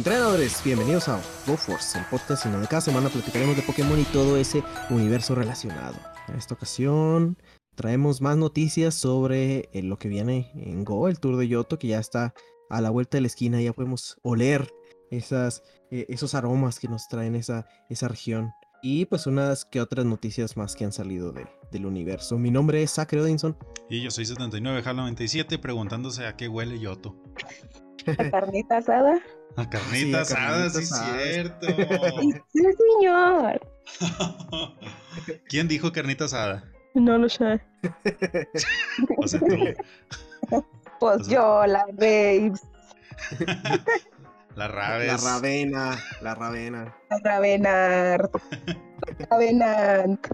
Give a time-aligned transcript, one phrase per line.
[0.00, 4.38] Entrenadores, bienvenidos a GoForce, el podcast en donde cada semana platicaremos de Pokémon y todo
[4.38, 5.94] ese universo relacionado.
[6.26, 7.36] En esta ocasión
[7.74, 11.88] traemos más noticias sobre eh, lo que viene en Go, el Tour de Yoto, que
[11.88, 12.32] ya está
[12.70, 14.72] a la vuelta de la esquina, ya podemos oler
[15.10, 18.52] esas, eh, esos aromas que nos traen esa, esa región.
[18.82, 22.38] Y pues unas que otras noticias más que han salido de, del universo.
[22.38, 23.54] Mi nombre es Zachary Odinson.
[23.90, 27.14] Y yo soy 79 97 preguntándose a qué huele Yoto.
[28.18, 29.20] ¿A carnita asada?
[29.56, 31.66] A carnita Sí, a asada, sí, cierto.
[32.52, 32.62] Sí,
[33.00, 33.60] señor.
[35.48, 36.64] ¿Quién dijo carnita asada?
[36.94, 37.60] No lo sé.
[39.18, 39.46] O sea, tú.
[40.98, 42.60] Pues O sea- yo, la Babes,
[43.38, 43.78] La
[44.56, 45.22] La Raves.
[45.22, 46.96] Ravena, la Ravena.
[47.10, 48.34] la Ravenart,
[49.18, 50.26] la Ravenant.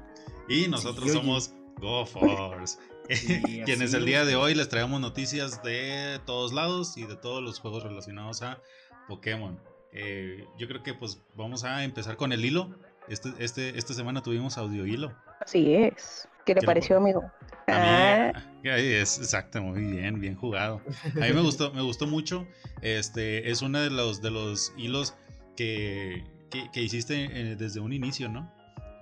[0.49, 2.79] Y nosotros Sí, somos GoForce.
[3.65, 7.59] Quienes el día de hoy les traemos noticias de todos lados y de todos los
[7.61, 8.61] juegos relacionados a
[9.09, 9.59] Pokémon.
[9.93, 12.75] Eh, yo creo que pues vamos a empezar con el hilo.
[13.09, 15.15] Este, este, esta semana tuvimos audio hilo.
[15.41, 16.29] Así es.
[16.45, 17.23] ¿Qué le ¿Qué le pareció, amigo?
[17.23, 17.33] A
[17.69, 20.81] Ah, mí, ahí es exacto, muy bien, bien jugado.
[21.17, 22.47] A mí me gustó, me gustó mucho.
[22.83, 25.15] Este es uno de los de los hilos
[25.57, 28.53] que, que, que hiciste eh, desde un inicio, ¿no?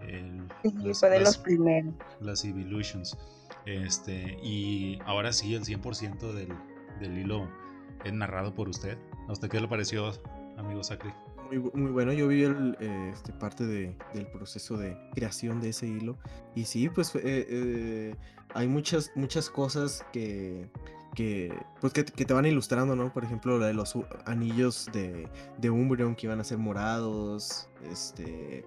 [0.00, 1.94] El- sí, las- fue de las- los primeros.
[2.20, 3.16] las Evolutions.
[3.66, 6.48] Este, y ahora sí, el 100% del,
[7.00, 7.48] del hilo
[8.04, 8.98] es narrado por usted.
[9.28, 10.12] ¿A usted qué le pareció,
[10.58, 11.10] amigo Sacri?
[11.50, 15.70] Muy, muy bueno, yo vi el, eh, este, parte de- del proceso de creación de
[15.70, 16.18] ese hilo.
[16.54, 18.16] Y sí, pues eh, eh,
[18.54, 20.70] hay muchas, muchas cosas que,
[21.14, 23.12] que, pues que, te van ilustrando, ¿no?
[23.12, 23.94] Por ejemplo, la de los
[24.26, 27.68] anillos de, de Umbreon que iban a ser morados.
[27.90, 28.64] Este.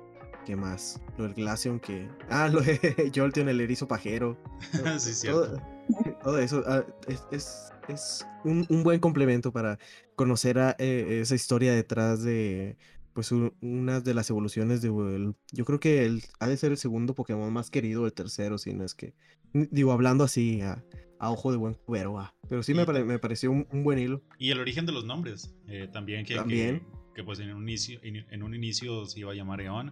[0.47, 1.01] ¿Qué más?
[1.17, 2.07] Lo del Glaceon que.
[2.29, 2.79] Ah, lo de
[3.13, 4.37] Jolteon, el erizo pajero.
[4.97, 5.57] Sí, cierto.
[5.57, 9.77] Todo, todo eso ah, es, es- es un, un buen complemento para
[10.15, 12.77] conocer a, eh, esa historia detrás de
[13.11, 16.71] pues u- una de las evoluciones de el- yo creo que el, ha de ser
[16.71, 19.13] el segundo Pokémon más querido, el tercero, si no es que
[19.53, 20.81] digo hablando así a,
[21.19, 23.99] a ojo de buen cubero, ah, pero sí me, pare- me pareció un, un buen
[23.99, 24.21] hilo.
[24.39, 26.87] Y el origen de los nombres, eh, también, que, que- También.
[27.15, 29.91] Que, pues en un, inicio, en, en un inicio se iba a llamar Eon.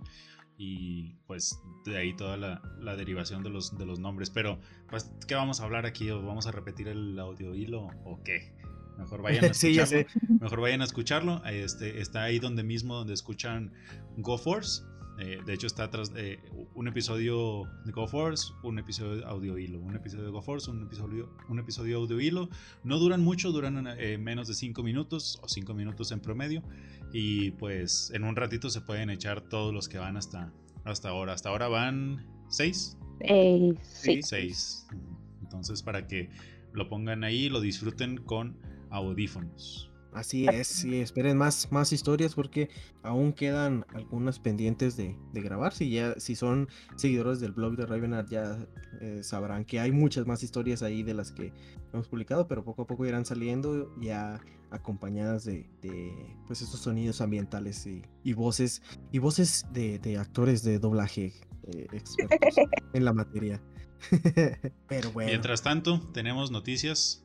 [0.57, 4.29] Y pues de ahí toda la, la derivación de los, de los nombres.
[4.29, 6.09] Pero, pues, ¿qué vamos a hablar aquí?
[6.11, 8.53] ¿O ¿Vamos a repetir el audio hilo o qué?
[8.97, 10.05] Mejor vayan a escucharlo.
[10.39, 11.45] Mejor vayan a escucharlo.
[11.45, 13.73] Este, está ahí donde mismo donde escuchan
[14.17, 14.83] GoForce.
[15.17, 16.39] Eh, de hecho, está atrás de
[16.73, 21.29] un episodio de GoForce, un episodio de audio hilo, un episodio de GoForce, un episodio,
[21.47, 22.49] un episodio de audio hilo.
[22.83, 26.63] No duran mucho, duran eh, menos de 5 minutos o 5 minutos en promedio.
[27.13, 30.51] Y pues en un ratito se pueden echar todos los que van hasta,
[30.83, 31.33] hasta ahora.
[31.33, 32.97] Hasta ahora van 6.
[33.21, 34.15] Eh, sí.
[34.15, 34.23] Sí.
[34.23, 34.87] 6.
[35.41, 36.29] Entonces, para que
[36.73, 38.57] lo pongan ahí, lo disfruten con
[38.89, 39.91] audífonos.
[40.15, 42.69] Así es, sí, esperen más, más historias porque
[43.03, 45.73] aún quedan algunas pendientes de, de grabar.
[45.73, 48.65] Si ya, si son seguidores del blog de Ravenart, ya
[49.01, 51.51] eh, sabrán que hay muchas más historias ahí de las que
[51.91, 54.39] hemos publicado, pero poco a poco irán saliendo ya
[54.71, 56.13] acompañadas de, de,
[56.47, 58.81] pues estos sonidos ambientales y, y voces
[59.11, 61.33] y voces de, de actores de doblaje
[61.63, 62.55] eh, expertos
[62.93, 63.61] en la materia.
[64.87, 65.29] pero bueno.
[65.29, 67.24] Mientras tanto, tenemos noticias.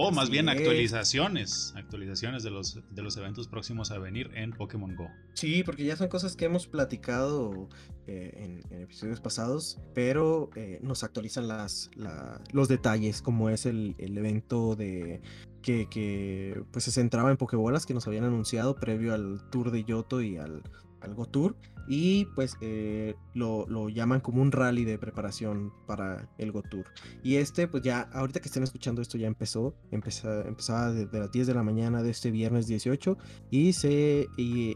[0.00, 0.56] O más bien es.
[0.56, 1.72] actualizaciones.
[1.76, 5.08] Actualizaciones de los, de los eventos próximos a venir en Pokémon Go.
[5.34, 7.68] Sí, porque ya son cosas que hemos platicado
[8.06, 13.66] eh, en, en episodios pasados, pero eh, nos actualizan las, la- los detalles, como es
[13.66, 15.20] el, el evento de
[15.62, 19.82] que, que, pues se centraba en Pokébolas que nos habían anunciado previo al Tour de
[19.84, 20.62] Yoto y al,
[21.00, 21.56] al Go Tour.
[21.90, 26.84] Y pues eh, lo, lo llaman como un rally de preparación para el Go Tour.
[27.22, 29.74] Y este, pues ya, ahorita que estén escuchando esto, ya empezó.
[29.90, 33.16] Empeza- empezaba desde las 10 de la mañana de este viernes 18
[33.50, 34.26] y se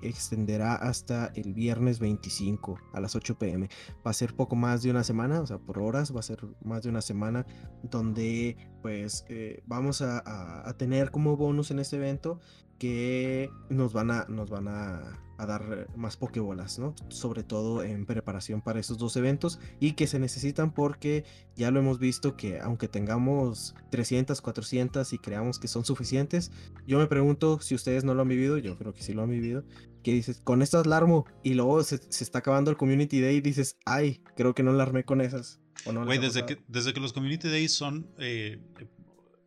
[0.03, 3.69] extenderá hasta el viernes 25 a las 8 pm.
[4.07, 6.39] Va a ser poco más de una semana, o sea, por horas, va a ser
[6.65, 7.45] más de una semana
[7.83, 12.41] donde pues eh, vamos a, a- a tener como bonus en este evento
[12.82, 16.96] que nos van a, nos van a, a dar más pokebolas, ¿no?
[17.11, 21.25] Sobre todo en preparación para esos dos eventos y que se necesitan porque
[21.55, 26.50] ya lo hemos visto que aunque tengamos 300, 400 y creamos que son suficientes,
[26.84, 29.31] yo me pregunto si ustedes no lo han vivido, yo creo que sí lo han
[29.31, 29.62] vivido,
[30.02, 33.37] que dices, con estas la armo y luego se, se está acabando el Community Day
[33.37, 35.61] y dices, ay, creo que no la armé con esas.
[35.87, 38.08] ¿O no les Güey, ha desde que, desde que los Community Days son.
[38.19, 38.61] eh,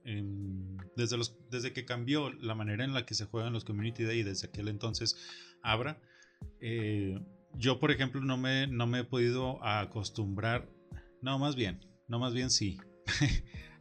[0.06, 4.04] em, desde, los, desde que cambió la manera en la que se juegan los Community
[4.04, 5.18] Day, desde aquel entonces
[5.62, 6.00] Abra,
[6.62, 7.20] eh,
[7.58, 10.70] yo, por ejemplo, no me, no me he podido acostumbrar.
[11.22, 12.78] No, más bien, no, más bien sí.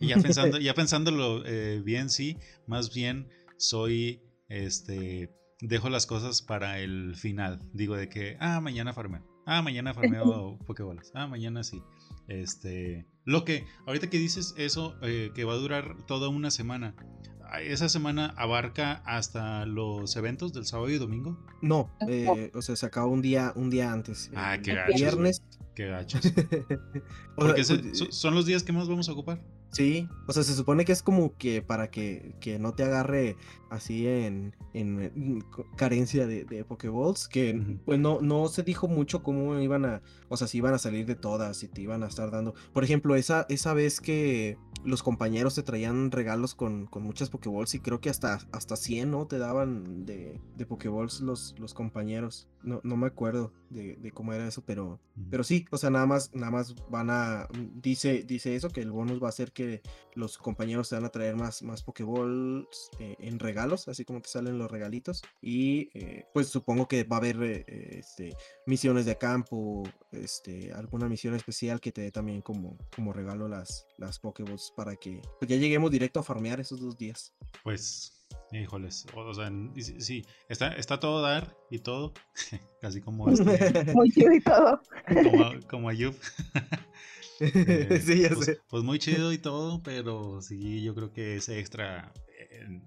[0.00, 5.30] Y ya pensando, ya pensándolo eh, bien, sí, más bien soy este
[5.60, 7.60] dejo las cosas para el final.
[7.72, 9.24] Digo de que, ah, mañana farmeo.
[9.46, 11.10] Ah, mañana farmeo Pokébolas.
[11.14, 11.82] Ah, mañana sí.
[12.28, 16.94] Este, lo que, ahorita que dices eso, eh, que va a durar toda una semana,
[17.42, 21.38] ah, ¿esa semana abarca hasta los eventos del sábado y domingo?
[21.62, 24.30] No, eh, o sea, se acaba un día, un día antes.
[24.34, 25.42] Ah, el qué gachos, Viernes.
[25.74, 26.20] Qué gachos.
[27.36, 29.40] Porque se- pues, so- son los días que más vamos a ocupar.
[29.74, 33.36] Sí, o sea, se supone que es como que para que, que no te agarre
[33.70, 35.44] así en, en,
[35.74, 40.36] carencia de, de Pokéballs, que pues no, no se dijo mucho cómo iban a, o
[40.36, 42.54] sea, si iban a salir de todas, si te iban a estar dando.
[42.72, 47.74] Por ejemplo, esa, esa vez que los compañeros te traían regalos con, con muchas Pokéballs
[47.74, 49.26] y creo que hasta, hasta 100, ¿no?
[49.26, 52.48] Te daban de, de Pokéballs los, los compañeros.
[52.62, 55.00] No, no me acuerdo de, de cómo era eso, pero,
[55.30, 58.90] pero sí, o sea, nada más, nada más van a, dice, dice eso, que el
[58.90, 59.82] bonus va a ser que
[60.14, 64.28] los compañeros te van a traer más, más Pokéballs eh, en regalos, así como te
[64.28, 65.22] salen los regalitos.
[65.42, 69.82] Y eh, pues supongo que va a haber eh, eh, este, misiones de campo,
[70.12, 74.96] este, alguna misión especial que te dé también como, como regalo las, las Pokéballs para
[74.96, 77.32] que pues, ya lleguemos directo a farmear esos dos días.
[77.62, 79.50] Pues, híjoles, o, o sea,
[79.98, 82.12] sí, está, está todo dar y todo,
[82.80, 84.80] casi como este, Muy chido y todo.
[85.08, 86.14] como, como Ayub.
[87.40, 88.60] Eh, sí, ya pues, sé.
[88.70, 92.80] pues muy chido y todo, pero sí, yo creo que ese extra, eh,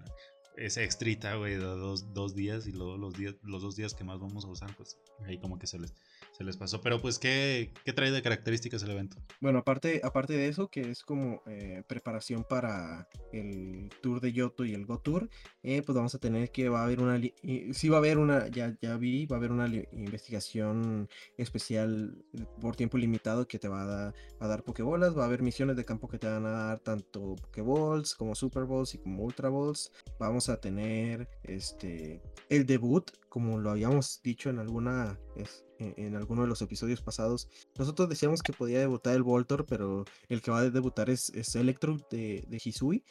[0.56, 4.04] ese extrita, güey, de dos, dos días y luego los, días, los dos días que
[4.04, 5.94] más vamos a usar, pues ahí como que se les,
[6.38, 6.80] se les pasó.
[6.80, 9.16] Pero pues, ¿qué, qué trae de características el evento?
[9.40, 14.64] Bueno, aparte, aparte de eso, que es como eh, preparación para el tour de Yoto
[14.64, 15.28] y el Go Tour,
[15.64, 18.18] eh, pues vamos a tener que va a haber una, y sí va a haber
[18.18, 23.58] una, ya, ya vi, va a haber una investigación especial eh, por tiempo limitado que
[23.58, 26.28] te va a, da- a dar Pokébolas, va a haber misiones de campo que te
[26.28, 29.90] van a dar tanto Pokéballs como Super Balls y como Ultra Balls.
[30.20, 36.42] Vamos a tener este el debut, como lo habíamos dicho en alguna es- en, alguno
[36.42, 37.48] de los episodios pasados.
[37.78, 41.96] Nosotros decíamos que podía debutar el Voltor, pero el que va a debutar es, Electro
[42.10, 43.04] de, Hisui.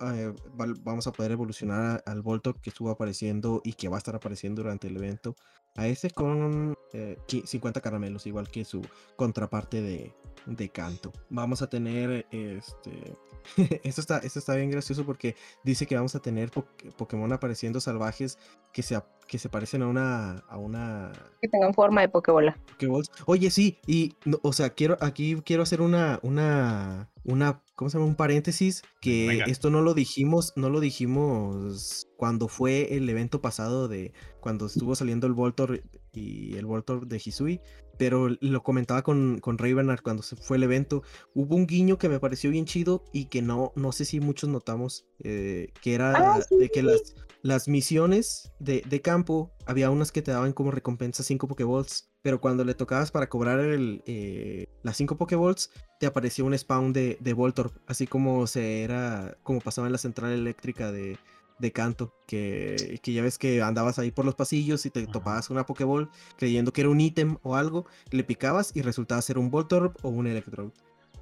[0.00, 3.98] Eh, va- vamos a poder evolucionar al Voltor que estuvo apareciendo y que va a
[3.98, 5.36] estar apareciendo durante el evento.
[5.76, 8.80] A ese con eh, qui- 50 caramelos, igual que su
[9.16, 10.14] contraparte de,
[10.46, 11.12] de canto.
[11.28, 13.18] Vamos a tener este.
[13.82, 16.66] esto, está, esto está bien gracioso porque dice que vamos a tener po-
[16.96, 18.38] Pokémon apareciendo salvajes
[18.74, 22.58] que se, que se parecen a una, a una Que tengan forma de Pokébola.
[22.72, 23.10] Pokéballs.
[23.24, 27.96] Oye, sí, y no, o sea, quiero aquí quiero hacer una una una ¿cómo se
[27.96, 28.08] llama?
[28.08, 29.44] un paréntesis que Venga.
[29.46, 34.94] esto no lo dijimos, no lo dijimos cuando fue el evento pasado de cuando estuvo
[34.94, 35.82] saliendo el Voltor
[36.14, 37.60] y el Voltor de Hisui,
[37.98, 41.02] pero lo comentaba con con Ravenard cuando se fue el evento,
[41.34, 44.50] hubo un guiño que me pareció bien chido y que no no sé si muchos
[44.50, 46.86] notamos eh, que era Ah, sí, de que sí.
[46.86, 52.08] las las misiones de, de campo, había unas que te daban como recompensa 5 Pokéballs,
[52.22, 55.70] pero cuando le tocabas para cobrar el, eh, las 5 Pokéballs,
[56.00, 59.98] te aparecía un spawn de, de Voltorb, así como se era, como pasaba en la
[59.98, 61.18] central eléctrica de,
[61.58, 65.12] de Canto, que, que ya ves que andabas ahí por los pasillos y te Ajá.
[65.12, 69.38] topabas una Pokéball creyendo que era un ítem o algo, le picabas y resultaba ser
[69.38, 70.72] un Voltorb o un Electrode.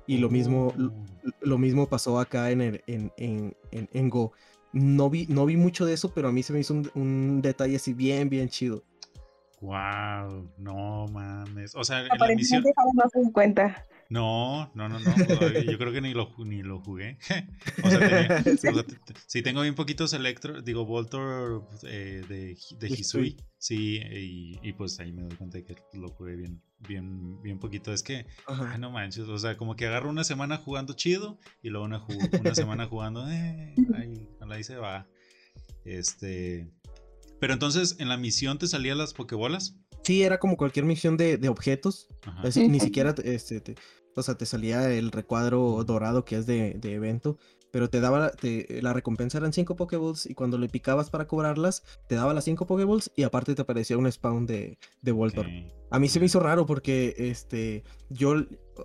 [0.06, 1.30] Y lo mismo, lo- Oh.
[1.42, 4.32] lo mismo pasó acá en, el, en, en, en, en Go.
[4.72, 7.42] No vi, no vi mucho de eso, pero a mí se me hizo un, un
[7.42, 8.82] detalle así bien, bien chido.
[9.60, 11.74] Wow, no mames.
[11.76, 12.60] O sea, en la misión.
[12.62, 13.86] Aparentemente Java no se dio cuenta.
[14.12, 15.60] No, no, no, no.
[15.62, 17.18] Yo creo que ni lo, ni lo jugué.
[17.82, 18.68] o sea, tenía- Sí.
[18.68, 23.36] o sea, te- te- sí tengo bien poquitos Electro, digo, Voltor eh, de, de Hisui.
[23.58, 27.58] Sí, y, y pues ahí me doy cuenta de que lo jugué bien, bien, bien
[27.58, 27.92] poquito.
[27.92, 31.70] Es que, ay, no manches, o sea, como que agarro una semana jugando chido y
[31.70, 32.04] luego una,
[32.40, 35.06] una semana jugando, eh, ahí, ahí se va.
[35.84, 36.68] Este.
[37.40, 39.76] Pero entonces, en la misión te salían las Pokébolas.
[40.02, 42.08] Sí, era como cualquier misión de, de objetos.
[42.68, 43.74] Ni siquiera, te- este, te-
[44.14, 47.38] o sea, te salía el recuadro dorado que es de, de evento.
[47.70, 51.82] Pero te daba, te- la recompensa eran 5 Pokéballs y cuando le picabas para cobrarlas,
[52.06, 55.48] te daba las 5 Pokéballs y aparte te aparecía un spawn de, de Voltorb.
[55.92, 58.34] A mí se me hizo raro porque, este, yo,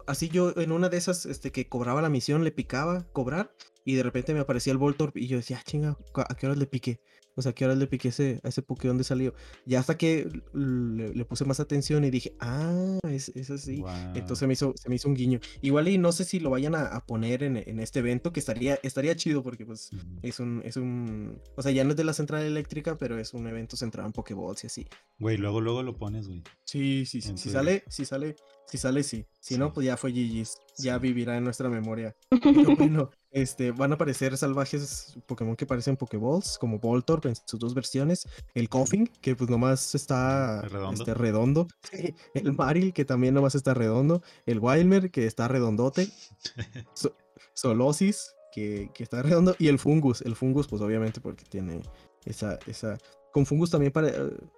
[0.07, 3.51] así yo en una de esas, este, que cobraba la misión, le picaba cobrar
[3.85, 6.45] y de repente me aparecía el Voltorb y yo decía, "Ah, chinga, ¿cu- ¿a qué
[6.45, 6.99] horas le piqué?
[7.39, 9.35] O sea, ¿a qué horas le piqué ese, a ese Poké donde salió?
[9.67, 13.83] Ya hasta que le, le puse más atención y dije, ah, es, es así.
[14.15, 15.39] Entonces me hizo, se me hizo un guiño.
[15.61, 18.39] Igual y no sé si lo vayan a, a poner en, en este evento, que
[18.39, 19.91] estaría, estaría chido porque pues
[20.23, 23.35] es un, es un, o sea, ya no es de la central eléctrica, pero es
[23.35, 24.87] un evento centrado en Pokéballs y así.
[25.19, 26.41] Güey, luego, luego lo pones, güey.
[26.63, 27.37] Sí, Sí, sí, sí.
[27.37, 28.35] Si sale, si sale,
[28.65, 29.25] si sale, sí.
[29.39, 29.59] Si Sí.
[29.59, 30.57] no, pues ya fue GG's.
[30.77, 32.15] Ya vivirá en nuestra memoria.
[32.43, 37.59] Pero bueno, este, van a aparecer salvajes Pokémon que parecen Pokéballs, como Voltorb en sus
[37.59, 38.27] dos versiones.
[38.53, 41.01] El Coffin, que pues nomás está Redondo.
[41.01, 41.67] este, redondo.
[42.33, 44.21] El Maril, que también nomás está redondo.
[44.45, 46.09] El Wilmer, que está redondote.
[46.93, 47.15] So-
[47.53, 49.55] Solosis, que, que está redondo.
[49.59, 50.21] Y el Fungus.
[50.21, 51.81] El Fungus, pues obviamente porque tiene
[52.25, 52.59] esa...
[52.67, 52.97] esa...
[53.37, 53.93] Con Fungus también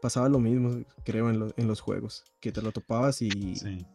[0.01, 2.23] pasaba lo mismo, creo, en, lo- en los juegos.
[2.39, 3.85] Que te lo topabas y, Sí.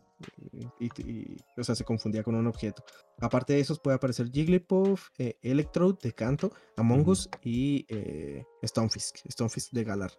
[0.79, 2.85] y, y- o sea, se confundía con un objeto.
[3.19, 7.09] Aparte de esos puede aparecer Jigglypuff, eh, Electrode de Canto, Among.
[7.09, 10.13] Us y eh, Stonefisk, Stonefisk de Galar.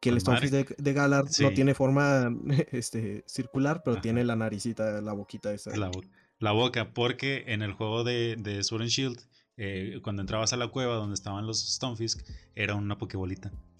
[0.00, 0.48] Que el madre.
[0.48, 2.34] Stonefisk de, de Galar no tiene forma
[2.72, 4.02] este, circular, pero Ajá.
[4.02, 5.76] tiene la naricita, la boquita esa.
[5.76, 6.02] La, bo-
[6.40, 9.20] la boca, porque en el juego de, de Sword and Shield,
[9.56, 12.26] eh, cuando entrabas a la cueva donde estaban los Stonefisk,
[12.56, 12.98] era una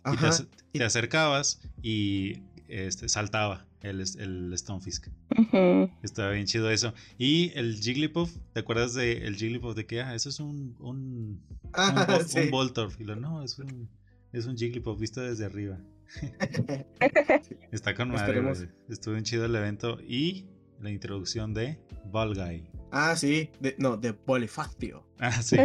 [0.03, 0.13] Pokébolita.
[0.13, 5.09] Y te, Ajá, y- te acercabas y este, saltaba el, el Stonefisk.
[5.37, 5.91] Ujú.
[6.03, 6.93] Estaba bien chido eso.
[7.19, 10.97] Y el Jigglypuff, ¿te acuerdas del el Jigglypuff de que ah, eso es un, un,
[10.97, 12.39] un, Ah, Vol- sí.
[12.41, 12.93] un Voltorb?
[13.01, 13.89] Y lo, no, es un,
[14.33, 15.79] es un Jigglypuff visto desde arriba.
[17.73, 18.43] Está con madre.
[18.89, 19.99] Estuvo bien chido el evento.
[20.07, 20.47] Y
[20.81, 21.79] la introducción de
[22.13, 25.07] Guy ah, sí, de- no, de Bonifacio.
[25.19, 25.57] Ah, sí.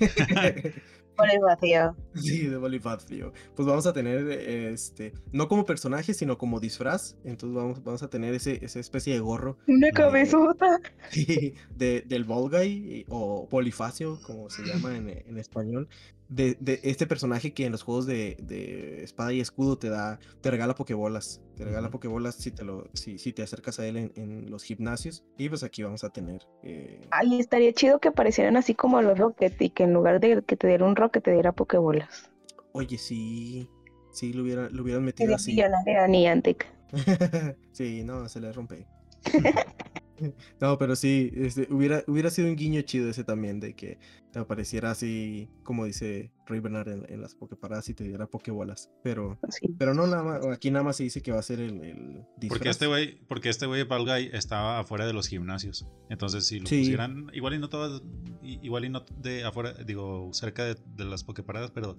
[1.42, 1.96] Vacío.
[2.14, 3.32] Sí, de Bonifacio.
[3.54, 7.16] Pues vamos a tener, este, no como personaje, sino como disfraz.
[7.24, 10.80] Entonces vamos, vamos a tener ese, esa especie de gorro Una cabezota.
[11.10, 15.88] Sí, de, del Volgai o Polifacio, como se llama en, en español,
[16.30, 20.18] de, de este personaje que en los juegos de, de espada y escudo te da,
[20.40, 23.96] te regala pokebolas, te regala pokebolas si te lo, si, si te acercas a él
[23.98, 25.24] en, en los gimnasios.
[25.36, 26.48] Y pues aquí vamos a tener.
[26.62, 30.42] eh, Ay, estaría chido que parecieran así como los Rocket y que en lugar de
[30.42, 32.30] que te diera un Rocket te diera Pokébolas.
[32.72, 33.68] oye, sí,
[34.12, 35.52] sí, lo hubieran, lo hubieran metido así.
[35.52, 36.66] millonaria Niantic.
[37.72, 38.86] sí, no, se le rompe.
[40.60, 43.98] No, pero sí, este, hubiera, hubiera sido un guiño chido ese también, de que
[44.32, 48.90] te apareciera así, como dice Ray Bernard en, en las Poképaradas y te diera Pokébolas.
[49.02, 49.68] Pero, Sí.
[49.78, 52.26] pero no, nada más, aquí nada más se dice que va a ser el, el
[52.48, 55.86] Porque este güey, porque este güey Guy estaba afuera de los gimnasios.
[56.10, 56.78] Entonces, si lo Sí.
[56.80, 58.02] pusieran, igual y no todas,
[58.42, 61.96] igual y no de afuera, digo, cerca de, de las pokeparadas, pero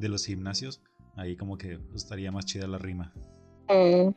[0.00, 0.82] de los gimnasios,
[1.16, 3.12] ahí como que estaría más chida la rima.
[3.68, 4.10] Mm,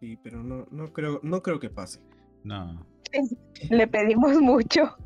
[0.00, 2.00] Sí, pero no, no creo, no creo que pase.
[2.44, 2.86] No.
[3.70, 4.96] Le pedimos mucho.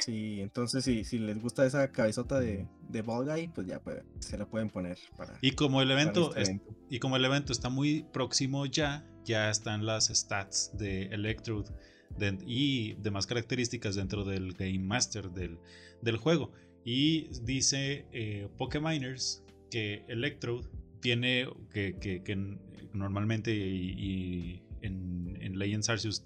[0.00, 4.02] Sí, entonces si, si les gusta esa cabezota de, de Ball Guy, pues ya pues,
[4.20, 7.24] se la pueden poner para, Y como el para evento, este es- y como el
[7.24, 11.68] evento está muy próximo ya, ya están las stats de Electrode
[12.16, 15.58] de- y demás características dentro del Game Master del,
[16.02, 16.52] del juego.
[16.84, 20.68] Y dice eh, Pokeminers que Electrode
[21.00, 22.56] tiene, que, que-
[22.92, 26.24] normalmente y, y en, en Legends Arceus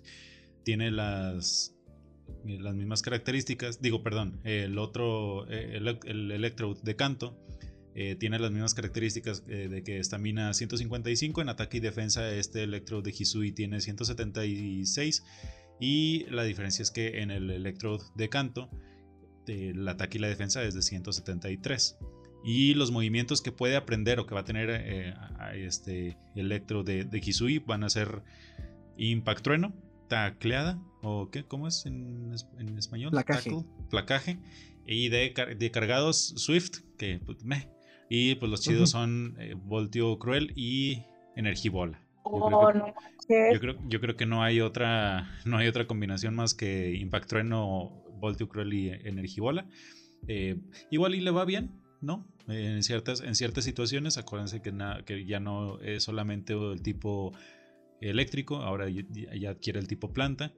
[0.65, 1.75] tiene las,
[2.45, 3.81] las mismas características.
[3.81, 7.39] Digo, perdón, el otro, eh, el, el Electrode de canto
[7.95, 12.29] eh, tiene las mismas características eh, de que estamina 155 en ataque y defensa.
[12.35, 15.25] Este Electrode de Hisui tiene 176.
[15.81, 18.69] Y la diferencia es que en el Electrode de canto,
[19.47, 21.97] el ataque y la defensa es de 173.
[22.45, 26.85] Y los movimientos que puede aprender o que va a tener eh, a- este Electro
[26.85, 28.23] de, de Hisui van a ser
[28.99, 29.73] Impact Trueno,
[30.09, 33.11] Tacleada, o qué, ¿cómo es en, en español?
[33.11, 33.51] Placaje.
[33.51, 34.39] Tackle, placaje.
[34.87, 37.69] Y de, de cargados Swift, que pues, meh.
[38.11, 39.01] Y pues los chidos Ujú.
[39.01, 41.03] son eh, Voltio Cruel y
[41.37, 41.99] Energibola.
[42.27, 43.55] Yo creo Oh, que- no manches.
[43.55, 47.29] yo creo, yo creo que no hay otra no hay otra combinación más que Impact
[47.29, 49.67] Trueno, Voltio Cruel y Energibola.
[50.29, 50.57] Eh,
[50.91, 51.71] igual y le va bien,
[52.05, 52.27] ¿no?
[52.49, 57.33] En, ciertas, en ciertas situaciones, acuérdense que, ya no es solamente el tipo
[58.01, 60.53] eléctrico, ahora ya, adquiere el tipo planta.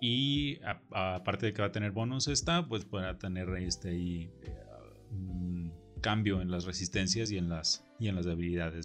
[0.00, 0.58] Y
[0.90, 5.70] aparte de que va a tener bonus esta, pues a tener este ahí, eh,
[6.00, 8.26] cambio en las resistencias y en las, y en las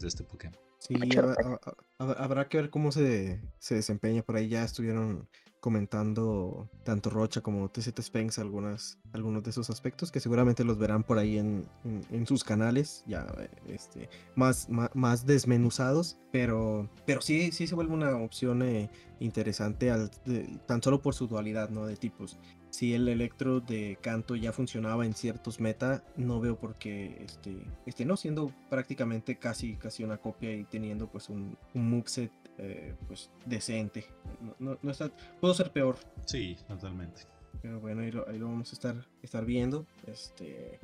[0.02, 0.69] de este Pokémon.
[0.80, 4.24] Sí, Mucho habrá, ha- ha- habrá que ver cómo se, se desempeña.
[4.24, 5.28] Por ahí ya estuvieron
[5.60, 11.04] comentando tanto Rocha como TZ Spence algunas, algunos de esos aspectos que seguramente los verán
[11.04, 16.18] por ahí en, en- en sus canales ya eh, este, más, más, más desmenuzados.
[16.32, 21.14] Pero, pero sí, sí se vuelve una opción eh, interesante al, de- tan solo por
[21.14, 21.86] su dualidad ¿no?
[21.86, 22.40] de tipos.
[22.70, 27.58] Si el electro de canto ya funcionaba en ciertos meta, no veo por qué este,
[27.86, 32.94] este no siendo prácticamente casi, casi una copia y teniendo pues un, un moveset eh,
[33.08, 34.06] pues decente.
[34.42, 35.10] No, no- no está,
[35.40, 37.24] puedo ser peor, Sí, totalmente.
[37.62, 39.86] pero bueno, ahí lo, ahí lo vamos a estar, estar viendo.
[40.06, 40.80] Este,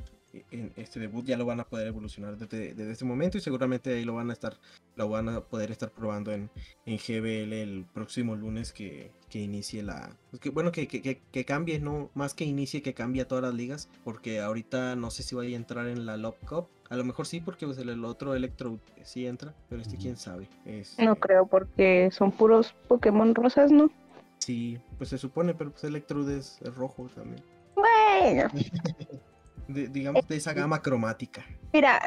[0.52, 3.94] en este debut ya lo van a poder evolucionar desde, desde este momento y seguramente
[3.94, 4.58] ahí lo van a estar,
[4.96, 6.50] lo van a poder estar probando en,
[6.86, 10.16] en GBL el próximo lunes que, que inicie la.
[10.32, 13.44] pues que, bueno, que, que, que- cambie, no más que inicie, que cambie a todas
[13.44, 16.68] las ligas, porque ahorita no sé si vaya a entrar en la Love Cup.
[16.90, 20.18] A lo mejor sí, porque pues, el, el otro Electro sí entra, pero este quién
[20.18, 20.48] sabe.
[20.66, 23.90] Es, No creo, porque son puros Pokémon rosas, ¿no?
[24.38, 27.44] Sí, pues se supone, pero pues Electrode es, es rojo también.
[27.76, 28.50] Bueno,
[29.68, 31.44] De- digamos de esa gama cromática.
[31.74, 32.02] mira,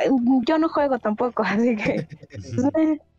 [0.47, 2.07] yo no juego tampoco, así que.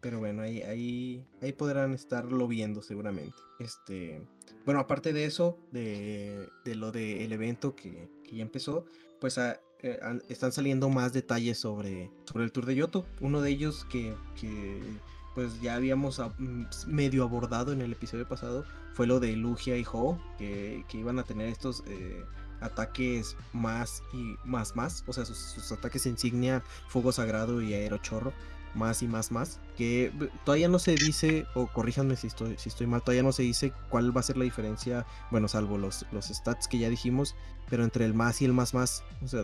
[0.01, 3.35] Pero bueno, ahí, ahí, ahí podrán estarlo viendo seguramente.
[3.59, 4.21] Este,
[4.65, 8.85] bueno, aparte de eso, de, de lo del evento que, que ya empezó,
[9.19, 13.05] pues ah, eh, están saliendo más detalles sobre, sobre el Tour de Yoto.
[13.19, 14.81] Uno de ellos que, que,
[15.35, 19.85] pues ya habíamos mm, medio abordado en el episodio pasado fue lo de Lugia y
[19.91, 22.23] Ho, que, que iban a tener estos eh,
[22.61, 28.33] ataques más y más más, o sea, sus, ataques insignia, Fuego Sagrado y Aerochorro
[28.75, 30.11] más y más más que
[30.45, 33.73] todavía no se dice o corríjanme si estoy si estoy mal todavía no se dice
[33.89, 37.35] cuál va a ser la diferencia bueno salvo los los stats que ya dijimos
[37.67, 39.43] pero entre el más y el más más o sea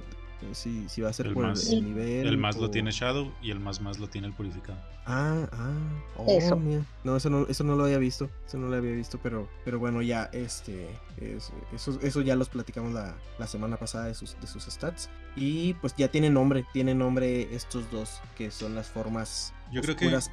[0.53, 2.71] si, si va a ser El por el- más- el, nivel El más lo o-
[2.71, 4.77] tiene Shadow y el más más lo tiene el purificado.
[5.05, 5.73] ah ah
[6.17, 6.55] oh, Eso.
[6.55, 6.83] mira.
[7.03, 9.77] no eso no eso no lo había visto eso no lo había visto pero pero
[9.79, 14.39] bueno ya este es- eso eso ya los platicamos la, la semana pasada de sus
[14.41, 18.87] de sus stats y pues ya tiene nombre tiene nombre estos dos que son las
[18.89, 20.31] formas Yo creo que Apex.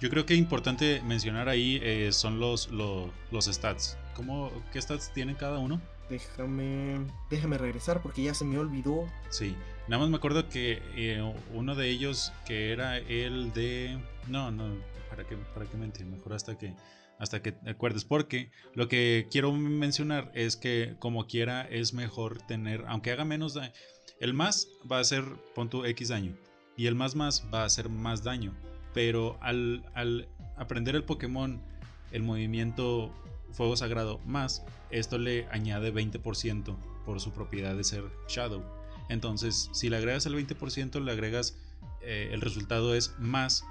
[0.00, 3.96] yo creo que importante mencionar ahí eh, son los, los, los stats.
[4.14, 5.80] ¿Cómo, ¿Qué stats tienen cada uno?
[6.10, 9.06] Déjame, déjame regresar porque ya se me olvidó.
[9.28, 9.54] Sí,
[9.86, 13.96] nada más me acuerdo que eh, uno de ellos que era el de...
[14.26, 14.74] No, no,
[15.08, 16.06] ¿para qué, para qué mentir?
[16.06, 16.74] Mejor hasta que,
[17.20, 18.04] hasta que te acuerdes.
[18.04, 23.54] Porque lo que quiero mencionar es que como quiera es mejor tener, aunque haga menos
[23.54, 23.72] daño,
[24.18, 25.24] el más va a hacer,
[25.54, 26.36] pon tu X daño.
[26.76, 28.52] Y el más más va a hacer más daño.
[28.92, 31.62] Pero al, al aprender el Pokémon,
[32.10, 33.14] el movimiento
[33.52, 38.62] Fuego Sagrado más, esto le añade 20% por su propiedad de ser Shadow.
[39.08, 41.56] Entonces, si le agregas el 20%, le agregas,
[42.02, 43.64] eh, el resultado es más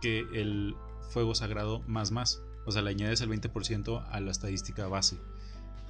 [0.00, 0.76] que el
[1.10, 2.42] Fuego Sagrado más más.
[2.66, 5.16] O sea, le añades el 20% a la estadística base,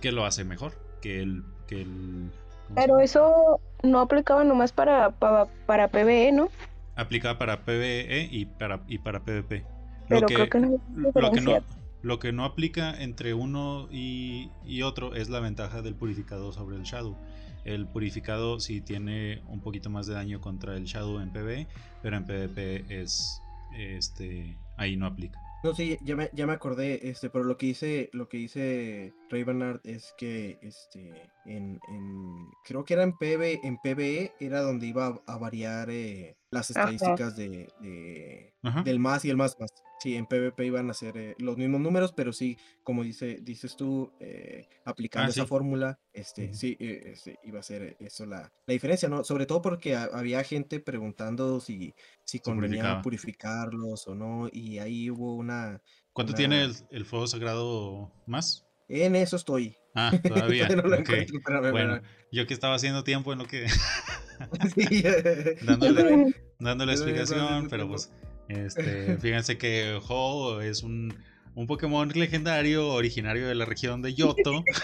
[0.01, 1.45] que lo hace mejor que el...
[1.67, 2.31] Que el
[2.67, 6.49] ¿cómo se Pero eso no aplicaba nomás para, para, para PvE, ¿no?
[6.97, 9.65] Aplica para PvE y para, y para PvP.
[10.09, 11.84] Pero creo que no hay lo que no.
[12.05, 16.77] Lo que no aplica entre uno y, y otro es la ventaja del purificado sobre
[16.77, 17.17] el Shadow.
[17.65, 21.67] El purificado sí tiene un poquito más de daño contra el Shadow en PvE,
[22.03, 23.41] pero en PvP es
[23.77, 25.41] este ahí no aplica.
[25.65, 29.15] No, sí, ya me, ya me acordé, este, pero lo que hice, lo que hice
[29.31, 34.87] Ravenard es que este en, en creo que era en PB, en PBE era donde
[34.87, 38.53] iba a, a variar eh, las estadísticas de, de-
[38.85, 39.71] del más y el más más.
[40.05, 43.75] Sí, en PvP iban a ser eh, los mismos números, pero sí, como dice, dices
[43.75, 45.49] tú, eh, aplicando Ah, esa sí.
[45.49, 49.25] fórmula, este, sí, eh, este, iba a ser eso la, la diferencia, ¿no?
[49.25, 55.09] Sobre todo porque ha- había gente preguntando si, si convenía purificarlos o no, y ahí
[55.09, 55.81] hubo una...
[56.13, 58.67] ¿Cuánto una- tiene el, el fuego sagrado más?
[58.89, 59.75] En eso estoy.
[59.95, 60.69] Ah, todavía.
[60.69, 61.41] No lo encuentro,
[61.73, 63.65] Bueno, yo que estaba haciendo tiempo en lo que
[64.75, 65.03] Sí,
[65.63, 68.11] dándole, dándole explicación, pero pues
[68.49, 71.15] este, fíjense que Ho es un,
[71.55, 74.63] un Pokémon legendario originario de la región de Yoto.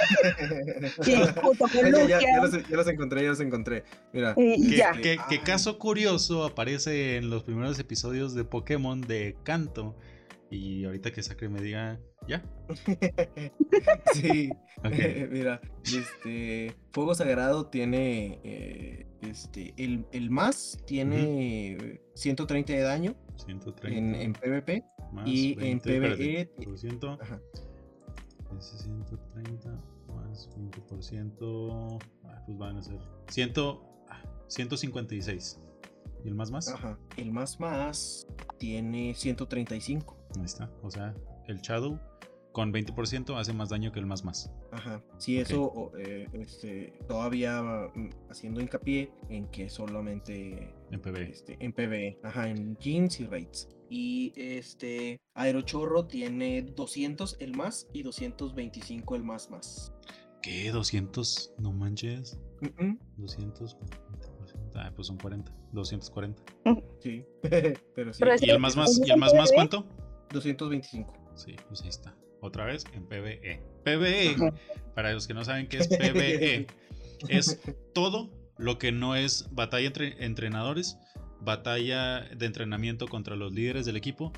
[1.03, 3.85] Sí, junto con Ya, ya, los, ya los encontré, ya los encontré.
[4.13, 4.35] Mira.
[4.37, 4.93] Y Que, ya.
[4.93, 5.45] que- que Ah.
[5.45, 9.97] caso curioso aparece en los primeros episodios de Pokémon de Kanto.
[10.51, 12.43] Y ahorita que Sacre me diga, ya.
[14.15, 14.51] sí,
[14.85, 14.93] Ok.
[15.31, 23.99] mira, este Fuego Sagrado tiene eh, este el, el más tiene 130 de daño 130
[23.99, 24.83] en, en PvP
[25.13, 27.41] más y en 20, PvE espérate, por ciento, ajá,
[28.59, 29.71] ese 130
[30.09, 31.99] más 20%.
[32.25, 33.53] ah, pues van a ser 100,
[34.09, 35.61] ah, 156.
[36.25, 36.69] ¿Y el más más?
[36.69, 36.99] ajá.
[37.17, 38.27] el más más
[38.59, 40.20] tiene 135.
[40.39, 40.71] Ahí está.
[40.83, 41.15] O sea,
[41.49, 41.99] el Shadow
[42.53, 44.51] con 20% hace más daño que el más más.
[44.73, 47.63] Ajá, sí, eso eh, este, todavía
[47.95, 51.31] mm, haciendo hincapié en que solamente En PvE.
[51.31, 53.69] este, en PvE, ajá, en jeans y raids.
[53.89, 59.93] Y este Aerochorro tiene 200 el más y 225 el más más.
[60.43, 60.73] ¿Qué?
[60.73, 61.53] ¿200?
[61.59, 62.39] No manches.
[62.63, 63.77] Mm, mm, 200.
[63.77, 64.71] 20%.
[64.75, 65.53] Ah, pues son 40.
[65.73, 66.43] 240.
[67.01, 67.25] sí,
[67.95, 68.91] pero sí, Pero ¿Y el más más?
[68.99, 69.55] ¿es ¿Y el más más PvE?
[69.57, 69.87] cuánto?
[70.33, 71.33] 225.
[71.35, 72.15] Sí, pues ahí está.
[72.41, 73.63] Otra vez en PvE.
[73.85, 74.55] PvE, Ajá.
[74.95, 76.67] para los que no saben qué es PvE,
[77.29, 77.61] es
[77.93, 80.99] todo lo que no es batalla entre entrenadores,
[81.41, 84.33] batalla de entrenamiento contra los líderes del equipo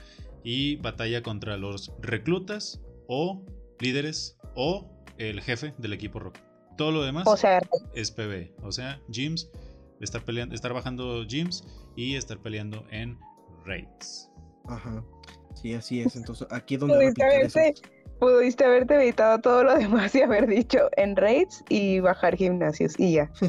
[0.45, 3.45] y batalla contra los reclutas o
[3.79, 6.39] líderes o el jefe del equipo rock.
[6.77, 7.61] Todo lo demás O sea,
[7.95, 9.51] es PvE, o sea, gyms,
[10.01, 11.65] estar peleando, estar bajando gyms
[11.97, 13.19] y estar peleando en
[13.65, 14.31] raids.
[14.67, 15.05] Ajá.
[15.55, 16.17] Sí, así es.
[16.17, 17.75] Entonces, aquí es donde pudiste haberte,
[18.19, 23.12] pudiste haberte evitado todo lo demás y haber dicho en raids y bajar gimnasios y
[23.15, 23.31] ya.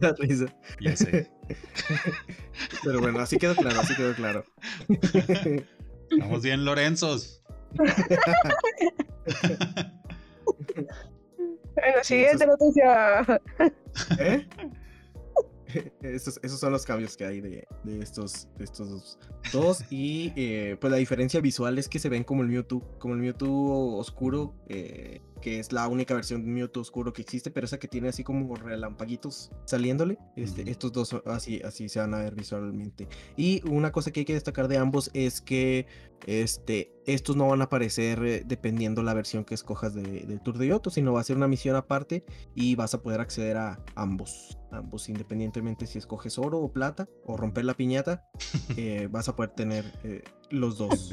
[0.00, 0.46] La risa.
[0.80, 1.30] ya sé.
[2.82, 4.44] Pero bueno, así quedó claro, así quedó claro.
[6.10, 7.42] Estamos bien, Lorenzos.
[11.74, 13.40] Bueno, siguiente noticia.
[14.18, 14.46] ¿Eh?
[16.02, 19.18] Esos, esos son los cambios que hay de, de estos, estos
[19.52, 19.84] dos.
[19.90, 23.20] Y eh, pues la diferencia visual es que se ven como el Mewtwo, como el
[23.20, 27.78] Mewtwo oscuro, eh, que es la única versión de Mewtwo oscuro que existe, pero esa
[27.78, 30.16] que tiene así como relampaguitos saliéndole.
[30.36, 30.70] Este.
[30.70, 33.06] Estos dos así, así se van a ver visualmente.
[33.36, 35.86] Y una cosa que hay que destacar de ambos es que
[36.26, 40.56] este, estos no van a aparecer eh, dependiendo la versión que escojas de- del Tour
[40.56, 43.84] de Yoto, sino va a ser una misión aparte y vas a poder acceder a
[43.96, 44.56] ambos.
[44.70, 48.24] Ambos, independientemente si escoges oro o plata o romper la piñata,
[48.78, 51.12] eh, vas a poder tener eh, los dos.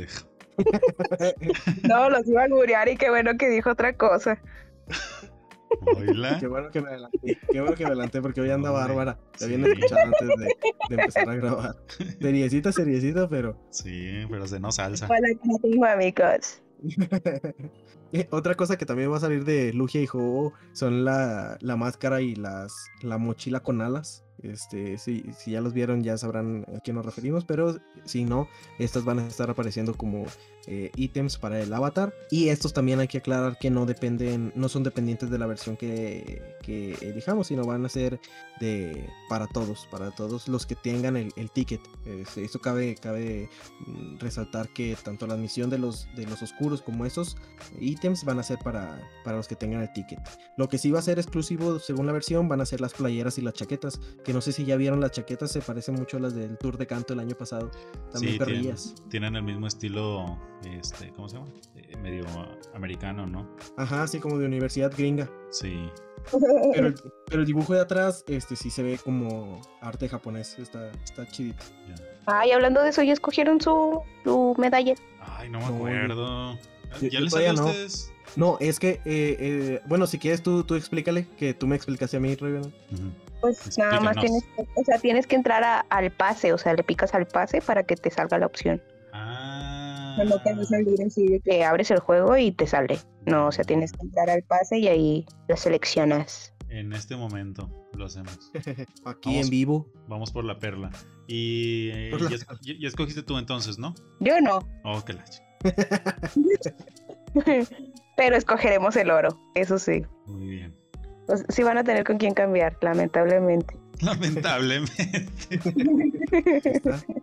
[1.88, 4.39] No, los iba a alburear y qué bueno que dijo otra cosa.
[5.97, 6.38] Oíla.
[6.39, 9.19] Qué bueno que me adelanté, qué bueno que me adelanté porque hoy anda Hombre, bárbara.
[9.38, 9.71] Te habían sí.
[9.71, 10.45] escuchado antes de,
[10.89, 11.76] de empezar a grabar.
[12.21, 15.08] Seriecita, seriecita, pero Sí, pero se nos salsa.
[15.10, 16.62] Hola, ¿cómo tengo amigos?
[18.13, 21.78] Eh, Otra cosa que también va a salir de Lugia y Ho son la, la
[21.78, 24.26] máscara y las la mochila con alas.
[24.43, 28.47] Este, si, si ya los vieron ya sabrán a qué nos referimos, pero si no,
[28.80, 30.25] estas van a estar apareciendo como
[30.67, 32.13] eh, ítems para el avatar.
[32.30, 35.75] Y estos también hay que aclarar que no dependen, no son dependientes de la versión
[35.75, 38.19] que, que elijamos, sino van a ser
[38.60, 41.82] de para todos, para todos los que tengan el, ticket.
[42.06, 43.49] Este, esto cabe, cabe
[43.88, 47.38] mm, resaltar que tanto la misión de los, de los oscuros como esos
[47.80, 50.19] ítems van a ser para, para los que tengan el ticket.
[50.58, 53.38] Lo que sí va a ser exclusivo según la versión van a ser las playeras
[53.38, 56.20] y las chaquetas, que no sé si ya vieron las chaquetas, se parecen mucho a
[56.20, 57.72] las del Tour de Canto el año pasado.
[58.12, 58.96] También Sí, tienen, perrillas.
[59.10, 61.48] tienen el mismo estilo, este, ¿cómo se llama?
[61.76, 62.24] Eh, medio
[62.74, 63.50] americano, ¿no?
[63.78, 65.30] Ajá, así como de universidad gringa.
[65.50, 65.89] Sí.
[66.74, 66.96] Pero el,
[67.28, 71.63] pero el dibujo de atrás, este sí se ve como arte japonés, está, está chidito.
[71.89, 71.96] ya.
[72.28, 74.94] Ay, hablando de eso, ¿ya escogieron su, su medalla?
[75.20, 76.54] Ay, no me No, acuerdo.
[76.54, 76.60] yo-
[77.02, 77.65] ¿Ya yo les salió a todavía no.
[77.65, 78.13] ustedes?
[78.36, 82.17] No, es que, eh, eh, bueno, si quieres tú, tú explícale, que tú me explicaste
[82.17, 82.62] a mí, Reven.
[82.62, 83.12] Ujú.
[83.41, 86.73] Pues nada más tienes que, o sea, tienes que entrar a- al pase, o sea,
[86.73, 88.82] le picas al pase para que te salga la opción.
[89.13, 90.17] Ah.
[90.25, 92.99] No te va a salir así de que abres el juego y te sale.
[93.25, 96.54] No, o sea, tienes que entrar al pase y ahí lo seleccionas.
[96.69, 98.51] En este momento lo hacemos.
[99.06, 99.45] Aquí Vamos.
[99.45, 99.91] en vivo.
[100.08, 100.91] Vamos por la perla.
[101.27, 103.93] Y eh, la ya, es- ya- ya escogiste tú entonces, ¿no?
[104.19, 105.41] Yo no, Oh, que la ch-
[108.17, 110.04] pero escogeremos el oro, eso sí.
[110.25, 110.75] Muy bien.
[111.28, 113.78] Pues, sí van a tener con quién cambiar, lamentablemente.
[114.02, 115.28] Lamentablemente.
[115.50, 117.00] Está.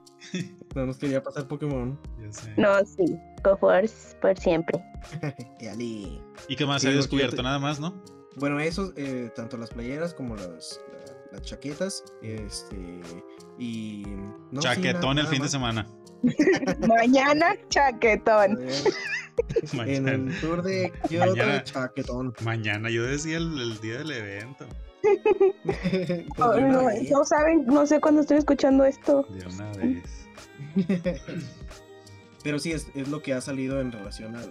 [0.74, 1.98] No nos quería pasar Pokémon.
[2.20, 2.52] Ya sé.
[2.58, 4.78] No, sí, Go Force por siempre.
[5.60, 6.20] Y Ali.
[6.48, 7.36] ¿Y qué más Sí, se ha descubierto?
[7.36, 7.94] te- Nada más, ¿no?
[8.36, 10.87] Bueno, esos, eh, tanto las playeras como las, la-
[11.32, 13.00] las chaquetas, este,
[13.58, 14.02] y...
[14.50, 15.86] no, sí, Chaquetón nada- el nada fin de semana.
[16.88, 18.52] Mañana, chaquetón.
[18.52, 18.72] A ver,
[19.72, 20.12] En Mañana.
[20.32, 21.62] el tour de Kyoto, Mañana.
[21.64, 22.34] chaquetón.
[22.42, 24.66] Mañana, yo decía el, el día del evento.
[25.64, 27.08] Pues Oh, no, vez.
[27.10, 29.24] no saben, no sé cuándo estoy escuchando esto.
[29.30, 30.26] De una vez.
[32.42, 34.50] Pero sí, es, es lo que ha salido en relación al...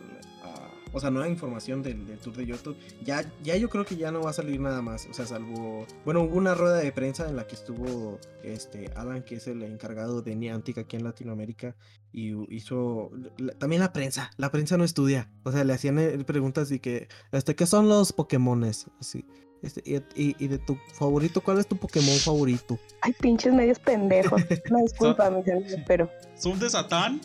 [0.97, 2.75] o sea, nueva información del, del Tour de Yoto.
[3.05, 5.07] Ya, ya yo creo que ya no va a salir nada más.
[5.09, 5.85] O sea, salvo...
[6.03, 9.63] Bueno, hubo una rueda de prensa en la que estuvo este Alan, que es el
[9.63, 11.75] encargado de Niantic aquí en Latinoamérica.
[12.11, 13.11] Y hizo...
[13.37, 14.31] la- también la prensa.
[14.37, 15.29] La prensa no estudia.
[15.43, 17.07] O sea, le hacían eh, preguntas y que...
[17.31, 18.87] Este, ¿Qué son los Pokémones?
[18.99, 19.25] Así.
[19.63, 22.77] Este, y, y- y de tu favorito, ¿cuál es tu Pokémon favorito?
[23.01, 24.41] Ay, pinches medios pendejos.
[24.71, 26.09] No, disculpa, mis amigos, pero.
[26.35, 27.21] ¿Son de Satán?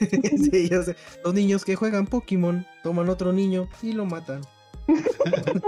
[0.50, 0.96] sí, yo sé.
[1.24, 4.42] Los niños que juegan Pokémon toman otro niño y lo matan.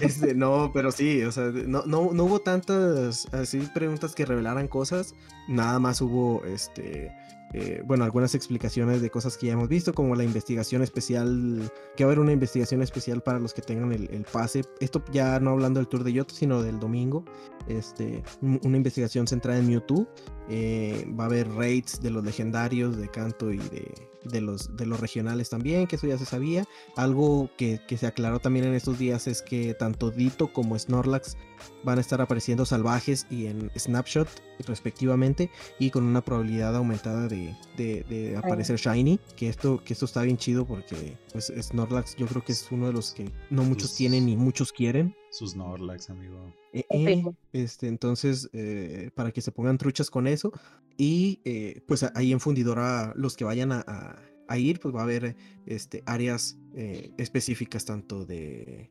[0.00, 4.68] Este, no, pero sí, o sea, no, no, no hubo tantas así preguntas que revelaran
[4.68, 5.14] cosas.
[5.48, 7.10] Nada más hubo este
[7.56, 12.02] eh, bueno, algunas explicaciones de cosas que ya hemos visto, como la investigación especial, que
[12.02, 14.64] va a haber una investigación especial para los que tengan el, el pase.
[14.80, 17.24] Esto ya no hablando del tour de Yoto, sino del domingo.
[17.68, 20.08] Este, una investigación centrada en Mewtwo.
[20.48, 24.86] Eh, va a haber raids de los legendarios de Canto y de, de, los, de
[24.86, 26.64] los regionales también, que eso ya se sabía.
[26.96, 31.36] Algo que, que se aclaró también en estos días es que tanto Dito como Snorlax
[31.82, 34.28] van a estar apareciendo salvajes y en Snapshot
[34.66, 40.22] respectivamente y con una probabilidad aumentada de, de, aparecer Shiny que esto que esto está
[40.22, 43.94] bien chido porque pues Snorlax yo creo que es uno de los que no muchos
[43.94, 49.52] tienen ni muchos quieren sus Snorlax amigo eh, eh, este entonces eh, para que se
[49.52, 50.52] pongan truchas con eso
[50.96, 51.40] y
[51.86, 54.16] pues ahí en fundidora los que vayan a
[54.48, 58.90] a ir, pues va a haber este, áreas eh, específicas tanto de,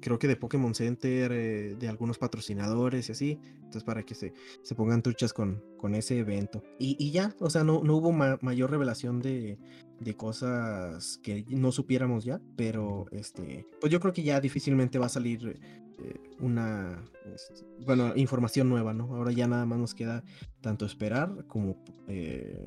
[0.00, 3.38] creo que de Pokémon Center, eh, de algunos patrocinadores y así.
[3.56, 6.62] Entonces para que se, se pongan truchas con, con ese evento.
[6.78, 9.58] Y, ya, o sea, no, no hubo mayor revelación de,
[10.00, 15.06] de cosas que no supiéramos ya, pero este, pues yo creo que ya difícilmente va
[15.06, 15.60] a salir
[15.98, 20.24] eh, una este, bueno información nueva no ahora ya nada más nos queda
[20.60, 21.76] tanto esperar como
[22.08, 22.64] eh,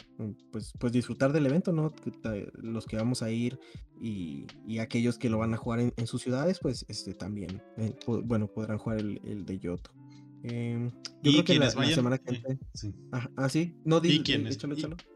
[0.50, 1.92] pues pues disfrutar del evento no
[2.54, 3.60] los que vamos a ir
[4.00, 7.94] y, y aquellos que lo van a jugar en, sus ciudades pues este también eh,
[8.24, 9.92] bueno podrán jugar el, de Yoto
[10.44, 10.92] em,
[11.24, 12.94] yo creo que la, semana que viene sí.
[13.12, 14.58] ah, sí no y, quienes,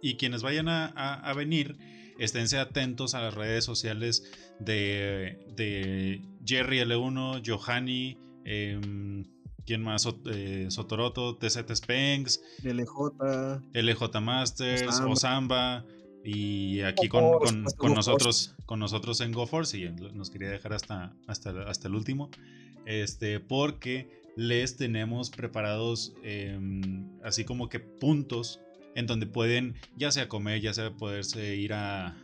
[0.02, 1.78] y, quienes vayan a, a venir
[2.22, 4.24] esténse atentos a las redes sociales
[4.60, 8.80] de, de Jerry L1, Johanny, eh,
[9.66, 10.08] ¿quién más?
[10.26, 15.84] Eh, Sotoroto, TZ Spanks, LJ, LJ Masters, Osamba.
[16.24, 17.40] y aquí con,
[17.78, 22.30] con, nosotros con nosotros en GoForce y nos quería dejar hasta, hasta, hasta el último
[22.86, 28.60] este porque les tenemos preparados em, así como que puntos
[28.96, 32.16] en donde pueden ya sea comer, ya sea poderse ir a,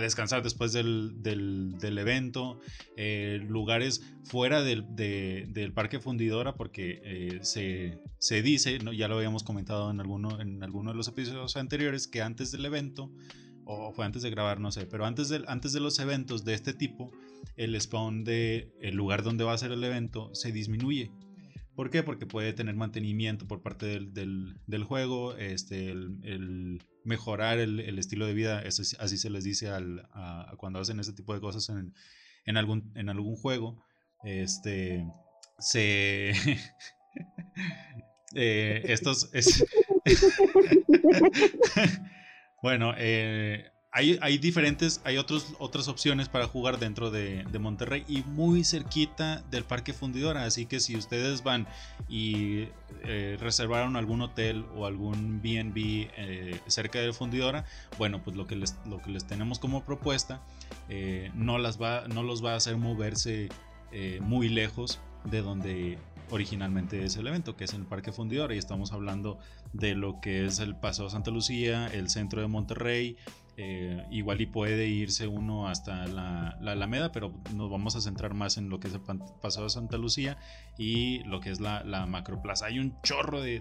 [0.00, 2.60] descansar después del, evento,
[2.96, 8.92] eh, lugares fuera del, del, parque fundidora, porque eh, se, se, dice, ¿no?
[8.92, 12.66] ya lo habíamos comentado en alguno, en alguno de los episodios anteriores, que antes del
[12.66, 13.10] evento,
[13.64, 16.52] o fue antes de grabar, no sé, pero antes de, antes de los eventos de
[16.52, 17.10] este tipo,
[17.56, 21.10] el spawn del el lugar donde va a ser el evento se disminuye.
[21.74, 22.02] ¿Por qué?
[22.02, 28.34] Porque puede tener mantenimiento por parte del, del, juego, este, el, mejorar el, estilo de
[28.34, 30.08] vida, así se les dice al,
[30.56, 31.94] cuando hacen ese tipo de cosas en,
[32.46, 33.84] en, algún, en algún juego.
[34.24, 35.06] Este,
[35.60, 36.30] se...
[38.34, 39.30] eh, estos...
[39.32, 39.64] Es,
[42.62, 48.62] bueno, eh, hay, diferentes, hay otros, otras opciones para jugar dentro de, Monterrey y muy
[48.62, 50.44] cerquita del Parque Fundidora.
[50.44, 51.66] Así que si ustedes van
[52.08, 52.68] y
[53.02, 55.76] eh, reservaron algún hotel o algún BNB
[56.16, 57.64] eh, cerca de Fundidora,
[57.98, 60.42] bueno, pues lo que les, lo que les tenemos como propuesta
[60.88, 63.48] eh, no, las va, no los va a hacer moverse
[64.20, 65.98] muy lejos de donde
[66.30, 68.54] originalmente es el evento, que es en el Parque Fundidora.
[68.54, 69.38] Y estamos hablando
[69.72, 73.16] de lo que es el Paseo Santa Lucía, el centro de Monterrey,
[73.60, 78.56] eh, igual y puede irse uno hasta la, Alameda, pero nos vamos a centrar más
[78.56, 80.38] en lo que es el pasado de Santa Lucía
[80.78, 82.66] y lo que es la, la macroplaza.
[82.66, 83.60] Hay un chorro de,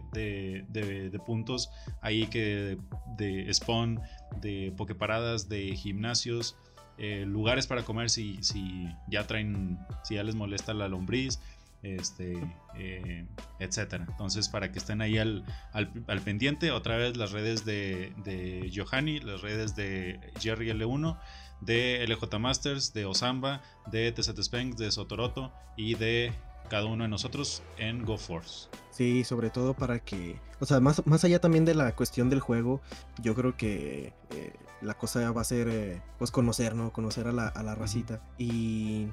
[1.26, 2.78] puntos ahí que
[3.18, 4.00] de, spawn,
[4.40, 6.58] de pokeparadas, de gimnasios,
[7.00, 11.40] eh, lugares para comer si, si ya traen, si ya les molesta la lombriz
[11.84, 12.38] este,
[12.76, 13.26] eh,
[13.60, 14.06] etcétera.
[14.10, 19.20] Entonces, para que estén ahí al, al, pendiente, otra vez las redes de, de Johanny,
[19.20, 21.18] las redes de Jerry L1,
[21.62, 23.62] de LJ Masters, de Osamba,
[23.92, 26.34] de TZ Spanks, de Sotoroto y de
[26.70, 28.70] cada uno de nosotros en GoForce.
[28.92, 32.42] Sí, sobre todo para que, o sea, más, más allá también de la cuestión del
[32.42, 32.82] juego,
[33.22, 36.92] yo creo que eh, la cosa va a ser, eh, pues, conocer, ¿no?
[36.92, 38.22] Conocer a la, a la racita.
[38.38, 39.08] Y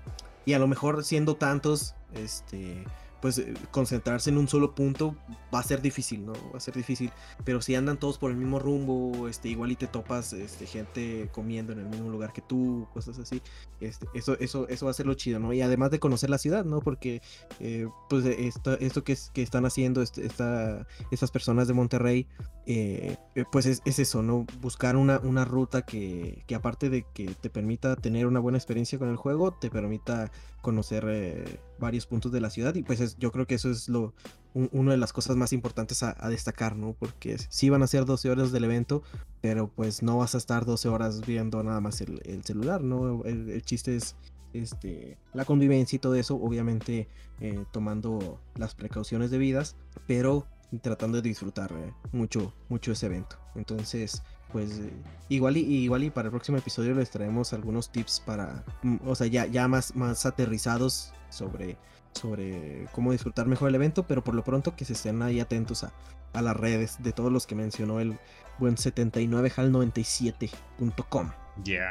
[0.46, 2.85] y a lo mejor siendo tantos, este,
[3.24, 5.16] pues eh, concentrarse en un solo punto
[5.53, 6.35] va a ser difícil, ¿no?
[6.53, 7.11] Va a ser difícil.
[7.42, 11.31] Pero si andan todos por el mismo rumbo, este, igual y te topas este, gente
[11.33, 13.40] comiendo en el mismo lugar que tú, cosas así.
[13.81, 15.55] Este, eso, eso, eso va a ser lo chido, ¿no?
[15.55, 16.81] Y además de conocer la ciudad, ¿no?
[16.81, 17.22] Porque
[17.61, 22.27] eh, pues esto, esto que, es, que están haciendo este, esta, estas personas de Monterrey,
[22.66, 23.16] eh,
[23.50, 24.44] pues es, es, eso, ¿no?
[24.61, 28.98] Buscar una, una ruta que, que aparte de que te permita tener una buena experiencia
[28.98, 30.31] con el juego, te permita
[30.64, 34.14] conocer eh, varios puntos de la ciudad y pues yo creo que eso es lo
[34.55, 36.92] una de las cosas más importantes a, destacar, ¿no?
[36.92, 39.03] Porque sí van a ser 12 horas del evento,
[39.40, 43.24] pero pues no vas a estar 12 horas viendo nada más el, celular, ¿no?
[43.24, 44.14] El, chiste es
[44.53, 47.09] este, la convivencia y todo eso, obviamente
[47.40, 49.74] eh, tomando las precauciones debidas,
[50.07, 50.46] pero
[50.83, 53.37] tratando de disfrutar eh, mucho, mucho ese evento.
[53.57, 54.22] Entonces,
[54.55, 54.90] pues eh,
[55.31, 59.17] igual y igual y para el próximo episodio les traemos algunos tips para, mm, o
[59.17, 61.77] sea, ya, ya más, más aterrizados sobre,
[62.12, 65.83] sobre cómo disfrutar mejor el evento, pero por lo pronto que se estén ahí atentos
[65.83, 65.93] a,
[66.35, 68.17] a las redes de todos los que mencionó el
[68.61, 71.33] buen 79hal97.com.
[71.64, 71.90] Ya.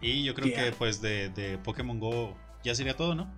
[0.00, 3.32] Y yo creo que pues de, de Pokémon Go ya sería todo, ¿no?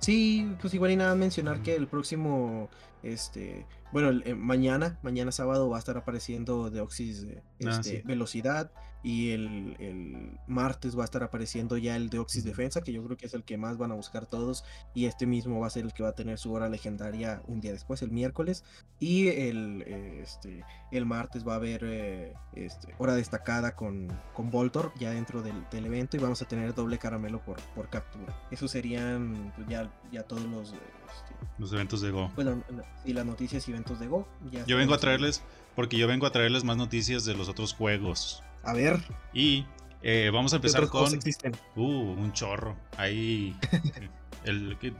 [0.00, 2.70] Sí, pues igual y nada mencionar que el próximo,
[3.04, 8.02] este, bueno, eh, mañana, mañana sábado va a estar apareciendo Deoxys de Ah, este, sí.
[8.06, 8.70] velocidad
[9.02, 13.16] y el, el martes va a estar apareciendo ya el Deoxys defensa, que yo creo
[13.16, 15.84] que es el que más van a buscar todos y este mismo va a ser
[15.84, 18.64] el que va a tener su hora legendaria un día después, el miércoles
[18.98, 24.50] y el, eh, este, el martes va a haber eh, este, hora destacada con, con
[24.50, 28.34] Voltor ya dentro del, del evento y vamos a tener doble caramelo por, por captura.
[28.50, 30.74] Esos serían pues, ya, ya todos los...
[31.14, 32.30] este, Los eventos de Go.
[32.34, 32.62] bueno,
[33.04, 34.28] y las noticias y eventos de Go.
[34.50, 35.42] ya Yo vengo a traerles,
[35.76, 38.42] porque yo vengo a traerles más noticias de los otros juegos.
[38.62, 39.66] A ver, Y
[40.02, 41.14] eh, vamos a ¿qué empezar con...
[41.14, 41.52] existen?
[41.76, 42.76] Uh, un chorro.
[42.96, 43.56] Ahí...
[44.44, 44.94] el, que-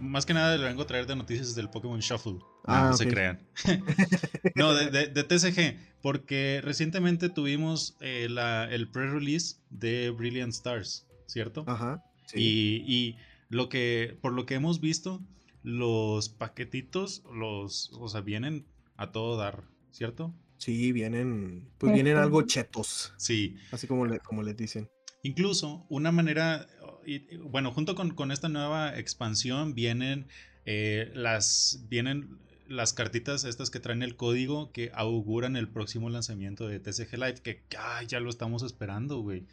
[0.00, 2.32] más que nada le vengo a traer de noticias del Pokémon Shuffle.
[2.34, 3.38] No, Ah, no se crean.
[4.54, 5.78] no, de, de- de TCG.
[6.02, 11.64] Porque recientemente tuvimos eh, la- el pre-release de Brilliant Stars, ¿cierto?
[11.66, 12.02] Ajá.
[12.26, 12.38] Sí.
[12.38, 13.16] Y, y
[13.48, 15.20] lo que, por lo que hemos visto,
[15.66, 20.32] los paquetitos, los, o sea, vienen a todo dar, ¿cierto?
[20.58, 22.22] Sí, vienen, pues vienen Ujú.
[22.22, 23.56] algo chetos, Sí.
[23.72, 24.88] así como, le, como les dicen.
[25.24, 26.68] Incluso una manera,
[27.04, 30.28] y- bueno, junto con, con esta nueva expansión vienen
[30.66, 36.68] eh, las, vienen las cartitas estas que traen el código que auguran el próximo lanzamiento
[36.68, 39.46] de TCG Live, que ay, ya lo estamos esperando, güey.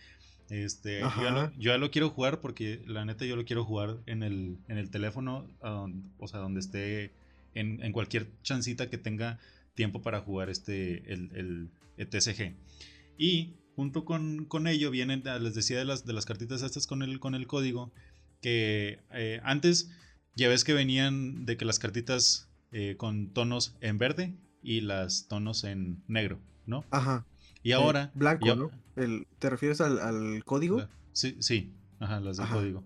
[0.49, 1.53] Este, yo ya, lo, Ajá.
[1.57, 4.77] yo ya lo quiero jugar porque la neta yo lo quiero jugar en el, en
[4.77, 7.11] el teléfono, o sea, donde esté,
[7.55, 9.39] en, en cualquier chancita que tenga
[9.75, 12.55] tiempo para jugar este, el, el- el TCG.
[13.17, 16.87] Y junto con, con ello vienen, ah, les decía de las, de las cartitas estas
[16.87, 17.91] con el, con el código,
[18.41, 19.89] que eh, antes
[20.35, 25.27] ya ves que venían de que las cartitas eh, con tonos en verde y las
[25.27, 26.83] tonos en negro, ¿no?
[26.91, 27.25] Ajá.
[27.61, 28.11] Y eh, ahora...
[28.15, 28.71] blanco, y a- ¿no?
[28.95, 30.79] El, ¿Te refieres al, al código?
[30.79, 32.55] la- Sí, sí, ajá, las del Ajá.
[32.55, 32.83] código.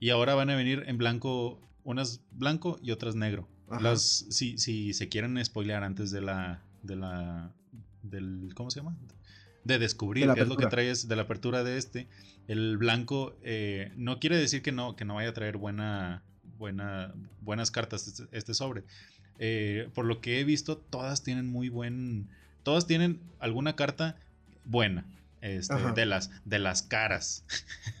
[0.00, 3.48] Y ahora van a venir en blanco, unas blanco y otras negro.
[3.68, 3.80] Ajá.
[3.82, 7.52] Las, si, si se quieren spoilear antes de la, de la,
[8.02, 8.96] del, ¿cómo se llama?
[9.64, 10.68] De descubrir De qué es lo que apertura.
[10.70, 12.06] trae es- de la apertura de este.
[12.48, 16.22] El blanco eh, no quiere decir que no, que no vaya a traer buena,
[16.58, 18.84] buena, buenas cartas este, este sobre.
[19.38, 22.28] Eh, por lo que he visto, todas tienen muy buen,
[22.62, 24.16] todas tienen alguna carta
[24.64, 25.04] buena.
[25.46, 27.44] Este, de las de las caras.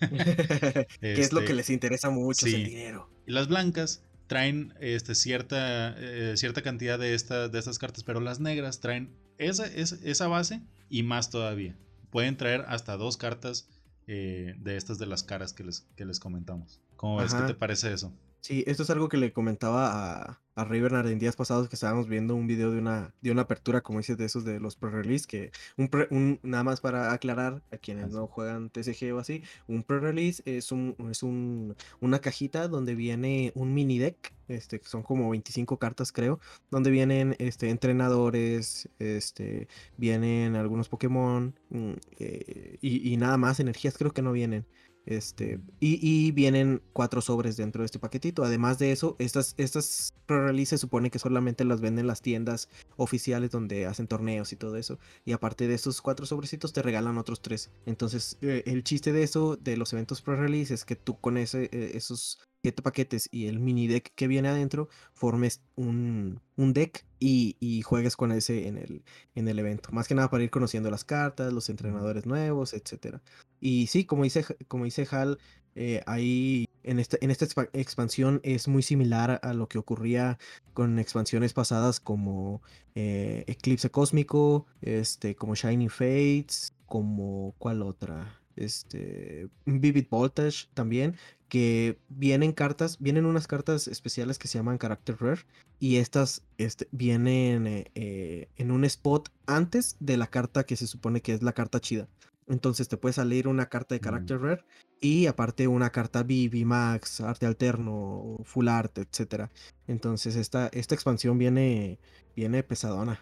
[0.00, 3.08] que es lo Este, que les interesa mucho, es el dinero.
[3.26, 8.20] y las blancas traen este, cierta, eh, cierta cantidad de, esta, de estas cartas, pero
[8.20, 11.76] las negras traen esa, esa, esa base y más todavía.
[12.10, 13.68] Pueden traer hasta dos cartas
[14.08, 16.80] eh, de estas de las caras que les, que les comentamos.
[16.96, 17.34] ¿Cómo ves?
[17.34, 17.46] ¿Qué Ajá.
[17.46, 18.12] te parece eso?
[18.46, 21.74] Sí, esto es algo que le comentaba a, a Ray Bernard en días pasados que
[21.74, 24.76] estábamos viendo un video de una, de una apertura, como dices, de esos de los
[24.76, 29.18] pre-release, que un, pre- un- nada más para aclarar a quienes no juegan TCG o
[29.18, 34.78] así, un pre-release es, un, es un, una cajita donde viene un mini deck, este,
[34.80, 36.38] que son como 25 cartas creo,
[36.70, 43.98] donde vienen este, entrenadores, este, vienen algunos Pokémon mm, eh, y, y nada más, energías
[43.98, 44.66] creo que no vienen.
[45.06, 48.44] Este, y, vienen cuatro sobres dentro de este paquetito.
[48.44, 53.52] Además de eso, estas, estas pre-release se supone que solamente las venden las tiendas oficiales
[53.52, 54.98] donde hacen torneos y todo eso.
[55.24, 57.70] Y aparte de esos cuatro sobrecitos, te regalan otros tres.
[57.86, 61.70] Entonces, eh, el chiste de eso, de los eventos pre-release, es que tú con ese,
[61.72, 67.04] eh, esos siete paquetes y el mini deck que viene adentro, formes un, un deck
[67.20, 69.04] y, y juegues con ese en el,
[69.36, 69.90] en el evento.
[69.92, 73.22] Más que nada para ir conociendo las cartas, los entrenadores nuevos, etcétera.
[73.60, 75.38] Y sí, como dice, como dice Hal,
[75.76, 79.78] eh, ahí en esta, en esta expa- expansión es muy similar a, a lo que
[79.78, 80.38] ocurría
[80.74, 82.62] con expansiones pasadas como
[82.96, 88.40] eh, Eclipse Cósmico, este, como Shining Fates, como ¿cuál otra?
[88.56, 91.16] Este, Vivid Voltage también,
[91.48, 95.42] que vienen cartas, vienen unas cartas especiales que se llaman Character Rare
[95.78, 100.86] y estas este, vienen eh, eh, en un spot antes de la carta que se
[100.86, 102.08] supone que es la carta chida.
[102.48, 104.04] Entonces te puede salir una carta de Mm.
[104.04, 104.64] Character Rare
[105.00, 109.50] y aparte una carta B Max, arte alterno, full art, etcétera.
[109.86, 111.98] Entonces esta, esta expansión viene,
[112.34, 113.20] viene pesadona.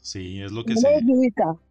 [0.00, 0.88] Sí, es lo que se...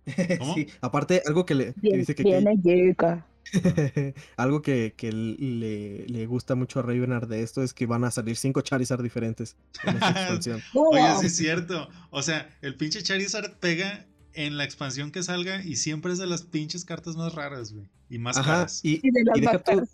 [0.39, 0.53] ¿Cómo?
[0.55, 3.25] Sí, aparte algo que le que dice que, que- viene Yuka.
[4.38, 8.11] algo que, que le, le gusta mucho a Ravenard de esto es que van a
[8.11, 9.55] salir cinco Charizard diferentes
[9.86, 10.61] en esta expansión.
[10.73, 11.88] Oye, sí es cierto.
[12.09, 16.28] O sea, el pinche Charizard pega en la expansión que salga y siempre es de
[16.28, 17.88] las pinches cartas más raras, güey.
[18.09, 18.82] Y más Ajá, caras.
[18.84, 19.89] y, Y de las y deja tú- vacas.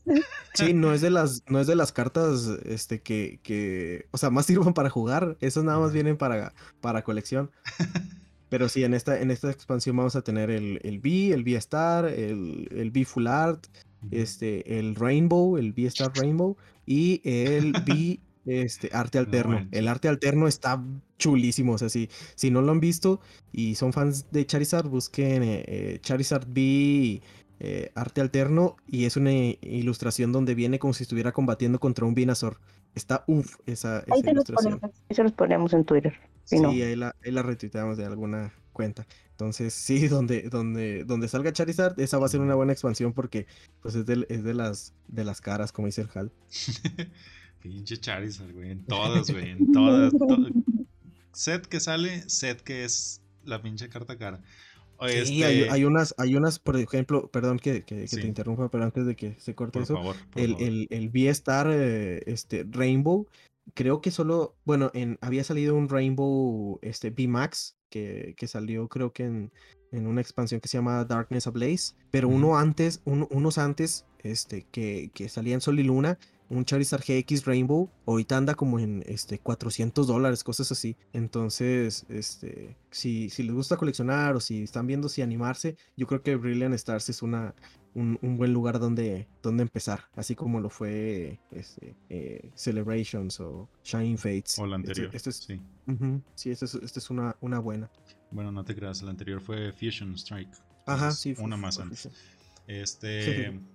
[0.56, 4.32] sí, no es de las, no es de las cartas este que, que, o sea,
[4.32, 7.52] más sirven para jugar, esas nada más vienen para, para colección.
[8.54, 12.06] Pero sí, en esta, en esta expansión vamos a tener el, el V, el V-Star,
[12.06, 13.66] el, el V Full Art,
[14.12, 19.68] este, el Rainbow, el V-Star Rainbow y el V este, Arte Alterno.
[19.72, 20.80] el arte alterno está
[21.18, 25.42] chulísimo, o sea, si, si no lo han visto y son fans de Charizard, busquen
[25.42, 27.24] eh, eh, Charizard V
[27.60, 32.14] eh, Arte Alterno y es una ilustración donde viene como si estuviera combatiendo contra un
[32.14, 32.60] Venusaur.
[32.96, 34.80] Está uff esa, Ahí esa te los ilustración.
[34.80, 36.14] ponemos, ahí se los ponemos en Twitter.
[36.44, 36.70] Sí, Sí, no.
[36.70, 39.08] ahí la, ahí la retuiteamos de alguna cuenta.
[39.32, 43.48] Entonces, sí, donde, donde, donde salga Charizard, esa va a ser una buena expansión porque
[43.82, 46.32] pues es de, es de las de las caras, como dice el Hal.
[47.62, 48.72] Pinche Charizard, güey.
[48.72, 49.50] En todas, güey.
[49.52, 50.12] En todas.
[50.12, 50.50] to-
[51.32, 54.42] set que sale, set que es la pinche carta cara.
[55.08, 58.22] Sí, hay, este, hay unas, hay unas, por ejemplo, perdón que, que- que Sí.
[58.22, 60.64] te interrumpa, pero antes de que se corte por eso, favor, el, favor.
[60.68, 63.28] el, el V-Star este, Rainbow,
[63.74, 69.14] creo que solo, bueno, en, había salido un Rainbow este, V-Max que, que salió creo
[69.14, 69.52] que en,
[69.92, 74.66] en una expansión que se llama Darkness Ablaze, pero uno antes, uno- unos antes, este,
[74.72, 76.18] que, que salía en Sol y Luna,
[76.50, 80.96] un Charizard GX Rainbow, ahorita anda como en este, 400 dólares, cosas así.
[81.14, 86.22] Entonces, este, si, si les gusta coleccionar o si están viendo si animarse, yo creo
[86.22, 87.56] que Brilliant Stars es una,
[87.96, 93.68] un, un buen lugar donde, donde empezar, así como lo fue este, eh, Celebrations o
[93.84, 94.60] Shining Fates.
[94.60, 95.16] O la Este- anterior.
[95.16, 95.60] este es- sí.
[96.36, 97.90] sí, esta es, esta es una, una buena.
[98.32, 100.50] Bueno, no te creas, la anterior fue Fusion Strike.
[100.86, 101.36] Ajá, Entonces, sí.
[101.36, 102.10] fue- Una más fue- antes.
[102.68, 103.60] Este.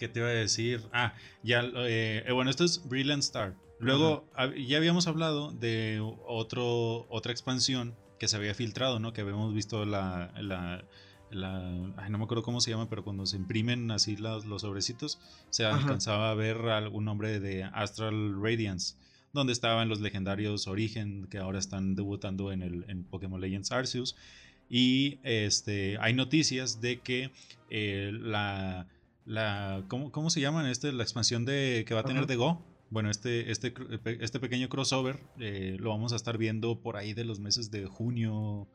[0.00, 0.80] ¿Qué te iba a decir?
[0.94, 1.60] Ah, ya.
[1.62, 3.54] eh, eh, bueno, esto es Brilliant Star.
[3.78, 4.26] Luego,
[4.56, 9.12] ya habíamos hablado de otro, otra expansión que se había filtrado, ¿no?
[9.12, 10.32] Que habíamos visto la.
[10.40, 10.86] la,
[11.30, 14.62] la- ay, no me acuerdo cómo se llama, pero cuando se imprimen así los, los
[14.62, 15.18] sobrecitos,
[15.50, 15.76] se Ajá.
[15.76, 18.94] alcanzaba a ver algún nombre de Astral Radiance,
[19.34, 24.16] donde estaban los legendarios Origen, que ahora están debutando en, el, en Pokémon Legends Arceus.
[24.70, 27.32] Y este, hay noticias de que
[27.68, 28.86] eh, la,
[29.30, 30.66] la ¿cómo, cómo se llaman?
[30.66, 32.66] Este, la expansión de, que va a tener de Go.
[32.90, 33.72] Bueno, este, este,
[34.18, 37.86] este pequeño crossover eh, lo vamos a estar viendo por ahí de los meses de
[37.86, 38.66] junio,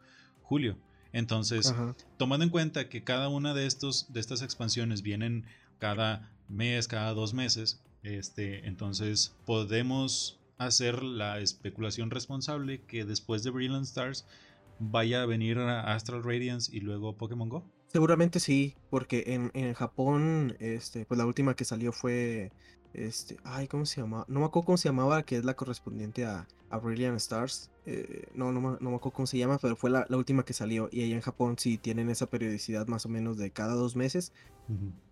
[0.41, 0.77] julio.
[1.11, 1.95] Entonces, Ajá.
[2.17, 5.45] tomando en cuenta que cada una de, estos, de estas expansiones vienen
[5.77, 13.49] cada mes, cada dos meses, este, entonces podemos hacer la especulación responsable que después de
[13.49, 14.25] Brilliant Stars
[14.79, 17.74] vaya a venir a Astral Radiance y luego Pokémon Go.
[17.95, 22.51] Seguramente sí, porque en, en Japón, este, pues la última que salió fue,
[22.93, 24.25] este, ay, ¿cómo se llama?
[24.27, 27.71] No me acuerdo cómo se llamaba, que es la correspondiente a, a Brilliant Stars.
[27.85, 30.43] eh, no, no, me- no me acuerdo cómo se llama, pero fue la, la última
[30.43, 30.89] que salió.
[30.91, 34.33] Y allá en Japón sí tienen esa periodicidad más o menos de cada dos meses.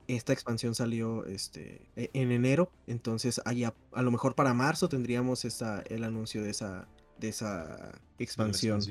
[0.09, 5.45] Esta expansión salió este, e- en enero, entonces allá, a lo mejor para marzo tendríamos
[5.45, 6.85] esa, el anuncio de esa,
[7.17, 8.81] de esa De expansión.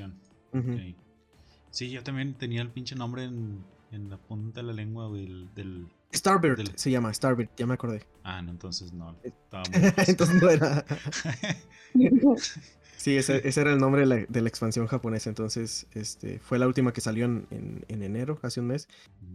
[1.69, 3.63] Sí, yo también tenía el pinche nombre en,
[3.93, 5.87] en la punta de la lengua güey, el- del...
[6.13, 8.05] Starbird Del- se llama, Starbird, ya me acordé.
[8.23, 9.15] Ah, no, entonces no.
[9.23, 9.91] Estaba muy.
[10.07, 10.85] Entonces no era.
[12.97, 15.29] Sí, ese, ese era el nombre de la, de la expansión japonesa.
[15.29, 18.87] Entonces, este, fue la última que salió en, en- en enero, hace un mes.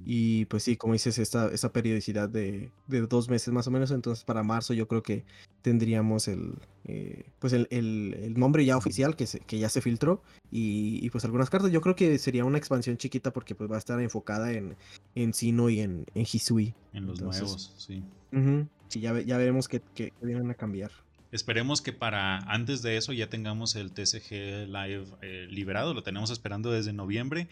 [0.07, 3.91] Y pues sí, como dices, esta, esta periodicidad de, de dos meses más o menos.
[3.91, 5.25] Entonces, para marzo yo creo que
[5.63, 6.55] tendríamos el,
[6.85, 10.23] eh, pues el, el- el nombre ya oficial que, se- que ya se filtró.
[10.51, 11.71] Y, y, pues algunas cartas.
[11.71, 14.77] Yo creo que sería una expansión chiquita porque pues va a estar enfocada en,
[15.15, 16.75] en Sino y en, en Hisui.
[16.95, 18.03] en los entonces- nuevos, sí.
[18.33, 18.67] Ujú.
[18.89, 20.91] Sí, ya, ya veremos que, que vienen a cambiar.
[21.31, 25.93] Esperemos que para antes de eso ya tengamos el TCG Live eh, liberado.
[25.93, 27.49] Lo tenemos esperando desde noviembre.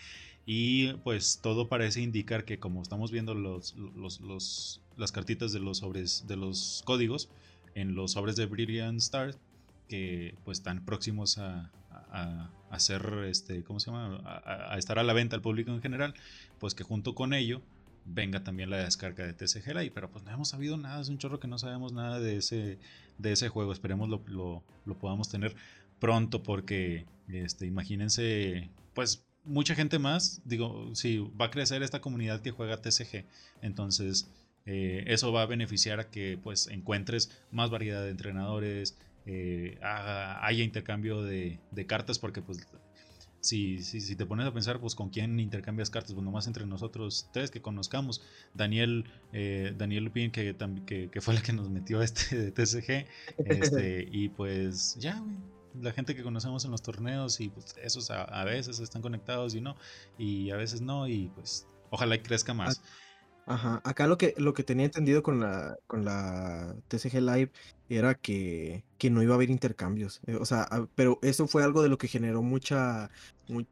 [0.47, 5.79] Y pues todo parece indicar que como estamos viendo los, los, las cartitas de los
[5.79, 7.29] sobres, de los códigos
[7.75, 9.35] en los sobres de Brilliant Star,
[9.89, 12.77] que pues están próximos a, a, a
[13.27, 14.21] este, ¿cómo se llama?
[14.25, 16.15] A estar a la venta al público en general,
[16.59, 17.61] pues que junto con ello
[18.07, 19.93] venga también la descarga de TCG Live.
[19.95, 22.79] Pero pues no hemos sabido nada, es un chorro que no sabemos nada de ese
[23.19, 23.73] de ese juego.
[23.73, 25.55] Esperemos lo, lo- lo podamos tener
[25.99, 32.41] pronto porque, este, imagínense, pues mucha gente más, digo, si va a crecer esta comunidad
[32.43, 33.25] que juega TCG,
[33.63, 34.29] entonces
[34.67, 40.63] eh, eso va a beneficiar a que pues encuentres más variedad de entrenadores, eh, haya
[40.65, 42.67] intercambio de, de cartas porque pues
[43.47, 46.67] si, si, si te pones a pensar, pues con quién intercambias cartas, pues nomás entre
[46.67, 48.23] nosotros tres que conozcamos.
[48.55, 52.53] Daniel, eh, Daniel Lupin, que, que, que fue la que nos metió a este de
[52.53, 53.07] TCG.
[53.47, 55.37] Este, y pues ya, güey.
[55.81, 59.61] la gente que conocemos en los torneos y pues esos a, veces están conectados y
[59.61, 59.77] no,
[60.19, 62.83] y a veces no, y pues ojalá crezca más.
[63.49, 67.53] Ajá, acá lo que, lo que tenía entendido con la, con la TCG Live
[67.89, 70.21] era que, que no iba a haber intercambios.
[70.27, 73.09] Eh, o sea, pero eso fue algo de lo que generó mucha,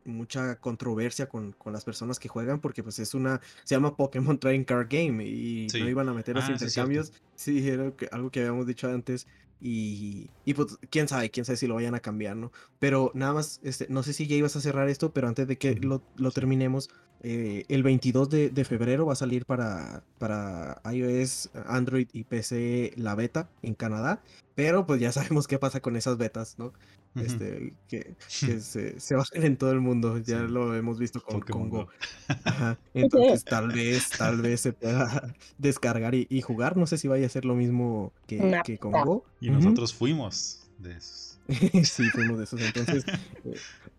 [0.05, 4.39] mucha controversia con, con, las personas que juegan, porque pues es una, se llama Pokémon
[4.39, 7.13] Trading Card Game y no iban a meter los ah, intercambios.
[7.35, 9.27] Sí, era algo que habíamos dicho antes.
[9.61, 12.53] Y, y, pues quién sabe, quién sabe si lo vayan a cambiar, ¿no?
[12.79, 15.59] Pero nada más, este, no sé si ya ibas a cerrar esto, pero antes de
[15.59, 16.91] que lo, lo terminemos,
[17.27, 23.15] eh, el 22 de, febrero va a salir para, para iOS, Android y PC la
[23.15, 24.23] beta en Canadá.
[24.55, 26.75] Pero pues ya sabemos qué pasa con esas betas, ¿no?
[27.15, 28.61] Este, que, se,
[29.01, 30.19] se bajan en todo el mundo.
[30.19, 31.89] Ya lo hemos visto con, Congo.
[32.95, 36.77] Entonces tal vez, tal vez se pueda descargar y, jugar.
[36.77, 39.25] No sé si vaya a ser lo mismo que, que Congo.
[39.41, 41.39] Y nosotros fuimos de esos.
[41.49, 42.61] sí, fuimos de esos.
[42.61, 43.05] Entonces,
[43.45, 43.55] eh,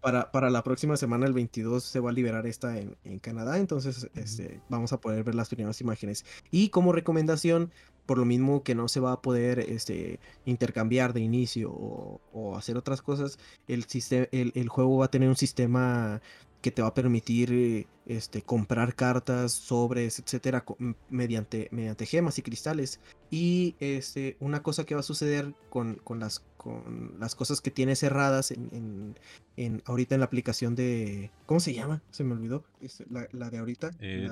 [0.05, 3.57] para, para, la próxima semana, el 22, se va a liberar esta en, en Canadá.
[3.57, 6.25] Entonces, este, vamos a poder ver las primeras imágenes.
[6.51, 7.71] Y como recomendación,
[8.05, 12.77] por lo mismo que no se va a poder este, intercambiar de inicio o, hacer
[12.77, 13.87] otras cosas, el,
[14.31, 16.21] el, el, juego va a tener un sistema
[16.65, 20.65] que te va a permitir este, comprar cartas, sobres, etcétera,
[21.11, 22.99] mediante, mediante gemas y cristales.
[23.29, 27.69] Y este, una cosa que va a suceder con, con, las, con las cosas que
[27.69, 29.15] tiene cerradas en,
[29.57, 31.29] en, ahorita en la aplicación de.
[31.45, 32.01] ¿Cómo se llama?
[32.09, 32.63] Se me olvidó.
[32.81, 33.91] Este, la, la de ahorita.
[33.99, 34.27] Eh,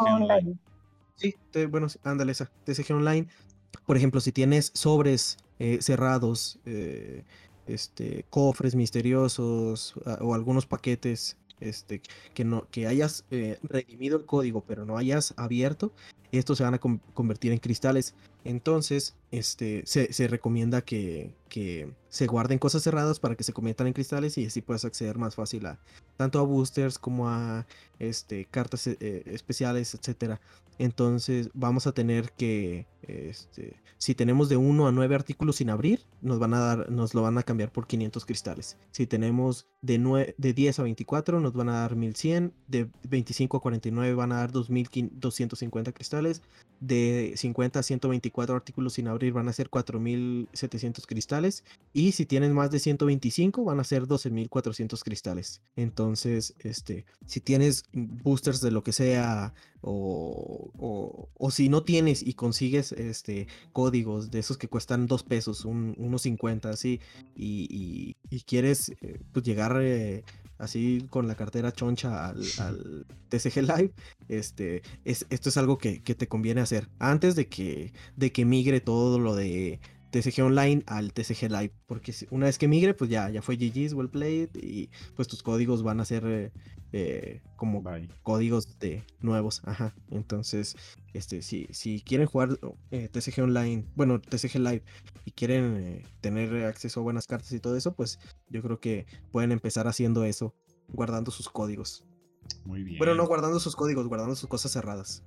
[0.00, 0.58] Online.
[1.14, 1.34] Sí,
[1.70, 2.50] bueno, ándale esa.
[2.64, 3.26] TCG Online.
[3.86, 6.60] Por ejemplo, si tienes sobres eh, cerrados.
[6.66, 7.24] Eh,
[7.68, 12.00] este, cofres misteriosos ah, o algunos paquetes este,
[12.34, 15.92] que, no, que hayas eh, redimido el código pero no hayas abierto,
[16.32, 18.14] estos se van a convertir en cristales.
[18.44, 23.92] Entonces, este, se, recomienda que, que, se guarden cosas cerradas para que se conviertan en
[23.92, 25.78] cristales y así puedas acceder más fácil a
[26.16, 27.66] tanto a boosters como a
[27.98, 30.40] este, cartas eh, especiales, etcétera.
[30.78, 36.04] Entonces vamos a tener que, este, si tenemos de 1 a 9 artículos sin abrir,
[36.22, 38.76] nos van a dar, nos lo van a cambiar por 500 cristales.
[38.92, 42.52] Si tenemos de, 9, de 10 a 24, nos van a dar 1100.
[42.68, 46.42] De 25 a 49 van a dar 2250 cristales.
[46.78, 51.64] De 50 a 124 artículos sin abrir van a ser 4700 cristales.
[51.92, 55.62] Y si tienen más de 125 van a ser 12400 cristales.
[55.76, 62.34] Entonces, este, si tienes boosters de lo que sea o, o, si no tienes y
[62.34, 67.00] consigues este, códigos de esos que cuestan dos pesos, un, unos 50 así,
[67.36, 70.24] y, y, quieres eh, pues llegar eh,
[70.58, 73.92] así con la cartera choncha al, al TCG Live,
[74.28, 76.88] este, es, esto es algo que, que, te conviene hacer.
[76.98, 79.80] Antes de que, de que migre todo lo de
[80.10, 83.92] TCG Online al TCG Live, porque una vez que migre, pues ya, ya fue GG's,
[83.92, 86.52] well played, y pues tus códigos van a ser eh,
[86.92, 87.82] eh, como
[88.22, 89.94] códigos de nuevos, ajá.
[90.10, 90.76] Entonces,
[91.12, 92.58] este, si, si quieren jugar
[92.90, 94.82] eh, TCG Online, bueno, TCG Live,
[95.24, 99.52] y quieren tener acceso a buenas cartas y todo eso, pues yo creo que pueden
[99.52, 100.54] empezar haciendo eso,
[100.88, 102.04] guardando sus códigos.
[102.64, 102.98] Muy bien.
[102.98, 105.22] Bueno, no guardando sus códigos, guardando sus cosas cerradas.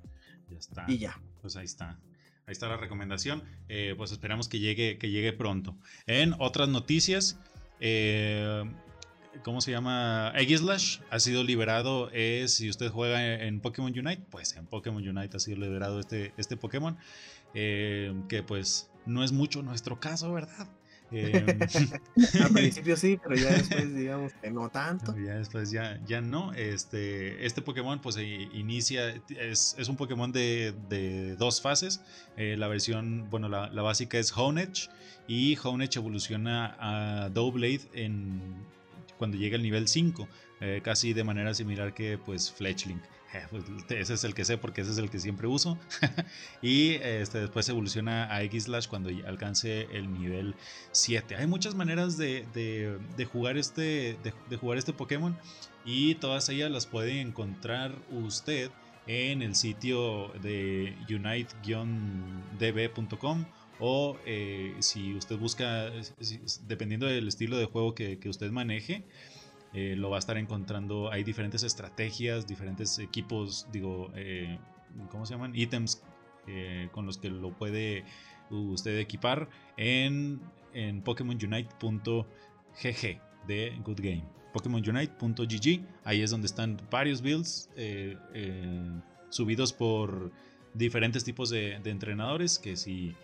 [0.50, 0.84] Ya está.
[0.88, 1.22] Y ya.
[1.40, 1.98] Pues ahí está.
[2.52, 3.42] Ahí está la recomendación.
[3.70, 5.74] Eh, pues esperamos que llegue, que llegue pronto.
[6.06, 7.38] En otras noticias,
[7.80, 8.62] eh,
[9.42, 10.34] ¿cómo se llama?
[10.36, 12.10] Slash ha sido liberado.
[12.10, 16.34] Es, si usted juega en, Pokémon Unite, pues en Pokémon Unite ha sido liberado este,
[16.36, 16.98] este Pokémon.
[17.54, 20.68] Eh, que pues no es mucho nuestro caso, ¿verdad?
[21.12, 21.46] Em,
[22.42, 25.14] Al principio sí, pero ya después digamos que no tanto.
[25.16, 26.52] Ya después ya, ya no.
[26.54, 32.00] Este, este Pokémon pues inicia, es, es un Pokémon de, de dos fases.
[32.36, 34.88] Eh, la versión, bueno, la, la, básica es Honedge
[35.28, 38.40] y Honedge evoluciona a Doublade en,
[39.18, 40.28] cuando llega al nivel 5,
[40.60, 43.00] eh, casi de manera similar que pues Fletchling.
[43.50, 45.78] Pues, ese es el que sé porque ese es el que siempre uso.
[46.62, 50.54] y este, después evoluciona a X-Slash cuando alcance el nivel
[50.92, 51.36] 7.
[51.36, 52.46] Hay muchas maneras de,
[53.32, 54.16] jugar, este,
[54.48, 55.36] de, jugar este Pokémon
[55.84, 58.70] y todas ellas las puede encontrar usted
[59.06, 61.84] en el sitio de unite-db.com
[63.80, 65.90] o eh, si usted busca,
[66.68, 69.02] dependiendo del estilo de juego que usted maneje,
[69.74, 71.10] eh, lo va a estar encontrando.
[71.10, 74.58] Hay diferentes estrategias, diferentes equipos, digo, eh,
[75.10, 75.52] ¿cómo se llaman?
[75.54, 76.02] Ítems
[76.46, 78.04] eh, con los que lo puede
[78.50, 79.48] usted equipar
[79.78, 80.42] en,
[80.74, 84.24] en PokémonUnite.gg de Good Game.
[84.52, 87.70] PokémonUnite.gg, ahí es donde están varios builds
[89.30, 90.30] subidos por
[90.74, 93.16] diferentes tipos de, entrenadores, que si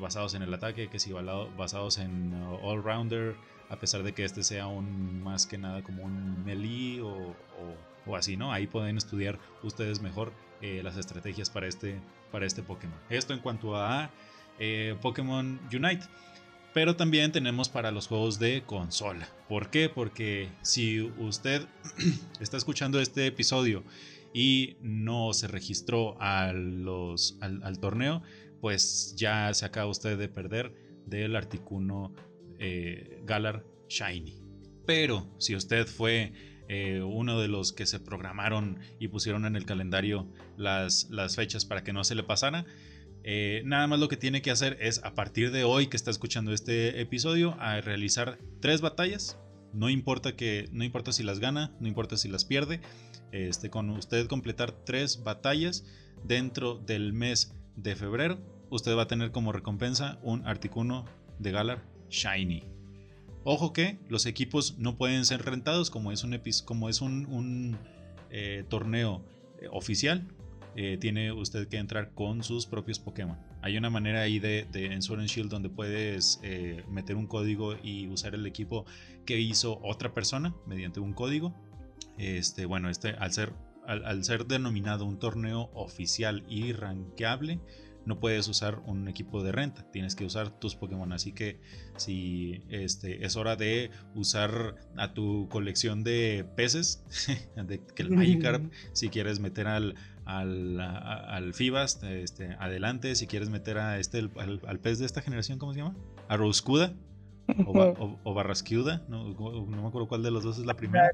[0.00, 2.32] basados en el ataque, que si basados en
[2.62, 3.36] All Rounder,
[3.70, 7.34] a pesar de que este sea un más que nada como un melee o,
[8.06, 8.52] o, así, ¿no?
[8.52, 12.00] Ahí pueden estudiar ustedes mejor eh, las estrategias para este,
[12.32, 12.98] para este Pokémon.
[13.08, 14.10] Esto en cuanto a
[14.58, 16.04] eh, Pokémon Unite.
[16.72, 19.28] Pero también tenemos para los juegos de consola.
[19.48, 19.88] ¿Por qué?
[19.88, 21.66] Porque si usted
[22.40, 23.82] está escuchando este episodio
[24.32, 26.16] y no se registró
[26.52, 28.22] los, al, torneo,
[28.60, 30.72] pues ya se acaba usted de perder
[31.06, 32.12] del Articuno
[32.60, 34.40] eh, Galar Shiny.
[34.86, 36.32] Pero si usted fue
[36.68, 41.82] eh, uno de los que se programaron y pusieron en el calendario las, fechas para
[41.82, 42.66] que no se le pasara,
[43.24, 46.10] eh, nada más lo que tiene que hacer es a partir de hoy que está
[46.10, 49.38] escuchando este episodio a realizar tres batallas.
[49.72, 52.80] No importa que no importa si las gana, no importa si las pierde.
[53.32, 55.84] Este, con usted completar tres batallas
[56.24, 58.38] dentro del mes de febrero,
[58.70, 61.06] usted va a tener como recompensa un Articuno
[61.38, 62.64] de Galar Shiny.
[63.44, 67.78] Ojo que los equipos no pueden ser rentados como es un, como es un,
[68.30, 69.24] eh, torneo
[69.60, 70.26] eh, oficial.
[70.76, 73.38] Eh, tiene usted que entrar con sus propios Pokémon.
[73.62, 76.40] Hay una manera ahí de, en Sword and Shield donde puedes
[76.88, 78.86] meter un código y usar el equipo
[79.26, 81.54] que hizo otra persona mediante un código.
[82.18, 83.52] Este, bueno, este al ser,
[83.86, 87.58] al ser denominado un torneo oficial y rankeable,
[88.10, 91.12] no puedes usar un equipo de renta, tienes que usar tus Pokémon.
[91.12, 91.60] Así que
[91.96, 97.04] si este, es hora de usar a tu colección de peces,
[97.56, 99.94] de, que el Magikarp, si quieres meter al,
[100.24, 103.14] al, al Fibas, este, adelante.
[103.14, 105.94] Si quieres meter a este, al, pez de esta generación, ¿cómo se llama?
[106.26, 106.92] A Roscuda.
[107.64, 111.12] O, o, Barrascuda, no, no, me acuerdo cuál de los dos es la primera.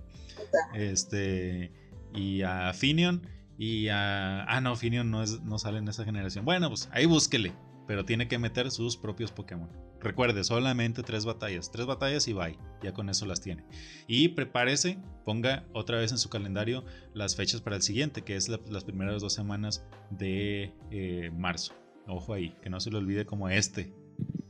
[0.74, 1.72] Este,
[2.14, 3.20] y a Finion
[3.59, 6.44] y ah, no, Finion no, es, no sale en esa generación.
[6.44, 7.52] Bueno, pues ahí búsquele.
[7.86, 9.70] Pero tiene que meter sus propios Pokémon.
[10.00, 11.70] Recuerde, solamente tres batallas.
[11.70, 12.59] Tres batallas y bye.
[12.82, 13.64] Ya con eso las tiene.
[14.09, 16.84] Y prepárese, ponga otra vez en su calendario
[17.14, 21.74] las fechas para el siguiente, que es las primeras dos semanas de eh, marzo.
[22.09, 23.92] Ojo ahí, que no se le olvide como este.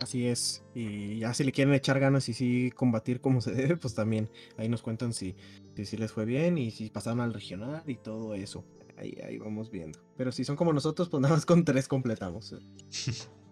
[0.00, 0.64] Así es.
[0.74, 4.30] Y ya si le quieren echar ganas y sí combatir como se debe, pues también
[4.57, 5.36] ahí nos cuentan si,
[5.74, 8.64] si, si les fue bien y si pasaron al regional y todo eso
[8.99, 9.99] ahí, vamos viendo.
[10.16, 12.55] Pero si son como nosotros, pues nada más con tres completamos.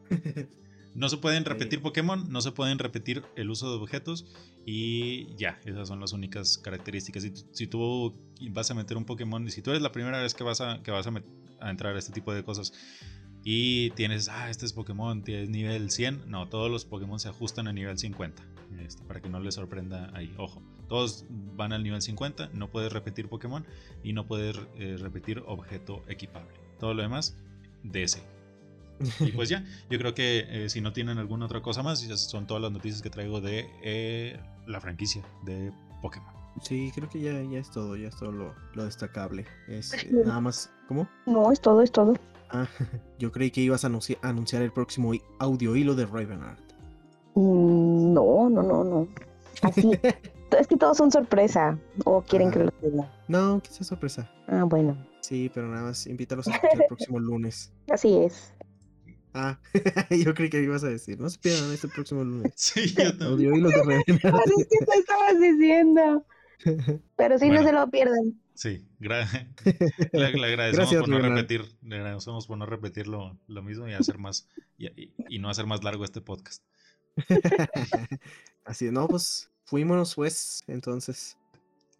[0.94, 4.26] no se pueden repetir Pokémon, no se pueden repetir el uso de objetos
[4.64, 7.26] y ya, esas son las únicas características.
[7.52, 8.14] Si, tú
[8.50, 10.82] vas a meter un Pokémon y si tú eres la primera vez que vas a,
[10.82, 12.72] que vas a, entrar a este tipo de cosas
[13.42, 17.68] y tienes, ah, este es Pokémon, tienes nivel 100, no, todos los Pokémon se ajustan
[17.68, 18.42] a nivel 50,
[18.80, 20.62] este, para que no les sorprenda ahí, ojo.
[20.88, 21.24] Todos
[21.56, 23.64] van al nivel 50, no puedes repetir Pokémon
[24.02, 26.52] y no puedes eh, repetir objeto equipable.
[26.78, 27.36] Todo lo demás,
[27.84, 28.22] DC.
[29.20, 32.46] Y pues ya, yo creo que eh, si no tienen alguna otra cosa más, son
[32.46, 35.72] todas las noticias que traigo de eh, la franquicia de
[36.02, 36.32] Pokémon.
[36.62, 38.54] Sí, creo que ya, ya es todo, ya es todo lo,
[38.84, 39.44] destacable.
[39.68, 41.08] Es nada más, ¿cómo?
[41.26, 42.14] No, es todo, es todo.
[42.50, 42.68] Ah,
[43.18, 43.88] yo creí que ibas a
[44.22, 46.60] anunciar el próximo audio hilo de Ravenart.
[47.34, 49.08] Mm, no, no, no, no.
[49.62, 49.90] Así,
[50.58, 51.78] es que todos son sorpresa.
[52.04, 53.10] ¿O quieren que lo diga?
[53.28, 54.30] No, que sea sorpresa.
[54.46, 54.96] Ah, bueno.
[55.20, 57.72] Sí, pero nada más invítalos a escuchar el próximo lunes.
[57.90, 58.52] Así es.
[59.32, 59.58] Ah,
[60.10, 61.18] yo creí que ibas a decir.
[61.18, 62.52] No se pierdan este próximo lunes.
[62.56, 63.52] Sí, yo también.
[63.52, 66.24] Audio y de Así que te estabas diciendo.
[67.16, 68.40] Pero sí, no se lo pierdan.
[68.54, 69.16] Sí, le,
[70.46, 74.48] agradecemos por no repetir, le agradecemos por no repetir lo, mismo y hacer más
[74.78, 74.86] y,
[75.28, 76.62] y, no hacer más largo este podcast.
[78.64, 81.36] Así, no, pues fuímonos pues, entonces.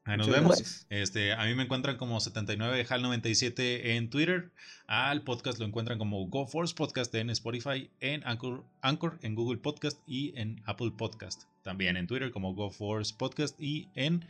[0.05, 0.87] Ahí nos vemos.
[0.91, 4.53] Este, a mí me encuentran como 79HAL97 en Twitter.
[4.87, 9.99] Al podcast lo encuentran como GoForce Podcast en Spotify, en Anchor, Anchor, en Google Podcast
[10.07, 11.47] y en Apple Podcast.
[11.65, 14.25] También en Twitter como GoForce Podcast y en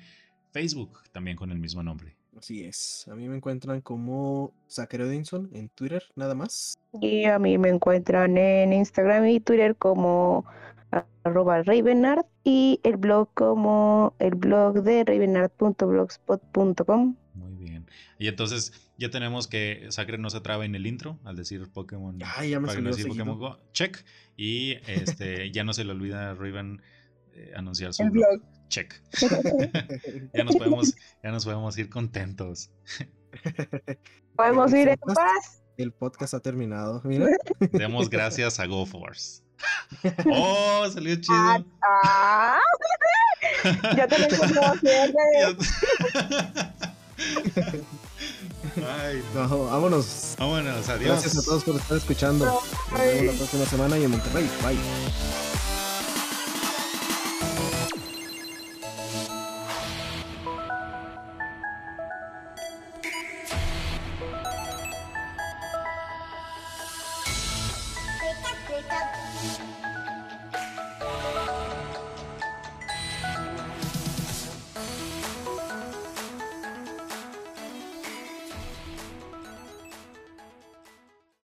[0.53, 2.17] Facebook también con el mismo nombre.
[2.39, 3.07] Así es.
[3.13, 6.79] A mí me encuentran como Zachary Odinson en Twitter, nada más.
[6.99, 10.47] Y a mí me encuentran en Instagram y Twitter como
[11.25, 17.17] arroba Ravenart y el blog como el blog de ravenart.blogspot.com.
[17.35, 17.87] Muy bien.
[18.19, 22.19] Y entonces ya tenemos que Sacre no se traba en el intro al decir Pokémon.
[22.37, 23.59] Ay, ya me para decir Pokémon Go.
[23.73, 24.05] Check.
[24.37, 26.83] Y este ya no se le olvida a Raven
[27.33, 28.43] eh, anunciar su blog.
[28.69, 29.03] Check.
[30.35, 32.71] ya, nos podemos, ya nos podemos ir contentos.
[34.37, 35.63] Podemos ir en paz.
[35.77, 37.03] El podcast ha terminado.
[37.05, 37.27] Mira.
[37.73, 39.44] Demos gracias a GoForce.
[40.27, 41.65] Oh, salió chido.
[41.83, 42.59] Ah,
[43.97, 44.75] ya tenemos como
[48.77, 50.35] Ay, no, vámonos.
[50.39, 51.23] Vámonos, adiós.
[51.23, 52.45] Gracias a todos por estar escuchando.
[52.45, 54.51] Nos vemos la próxima semana y en Monterrey.
[54.63, 54.79] Bye.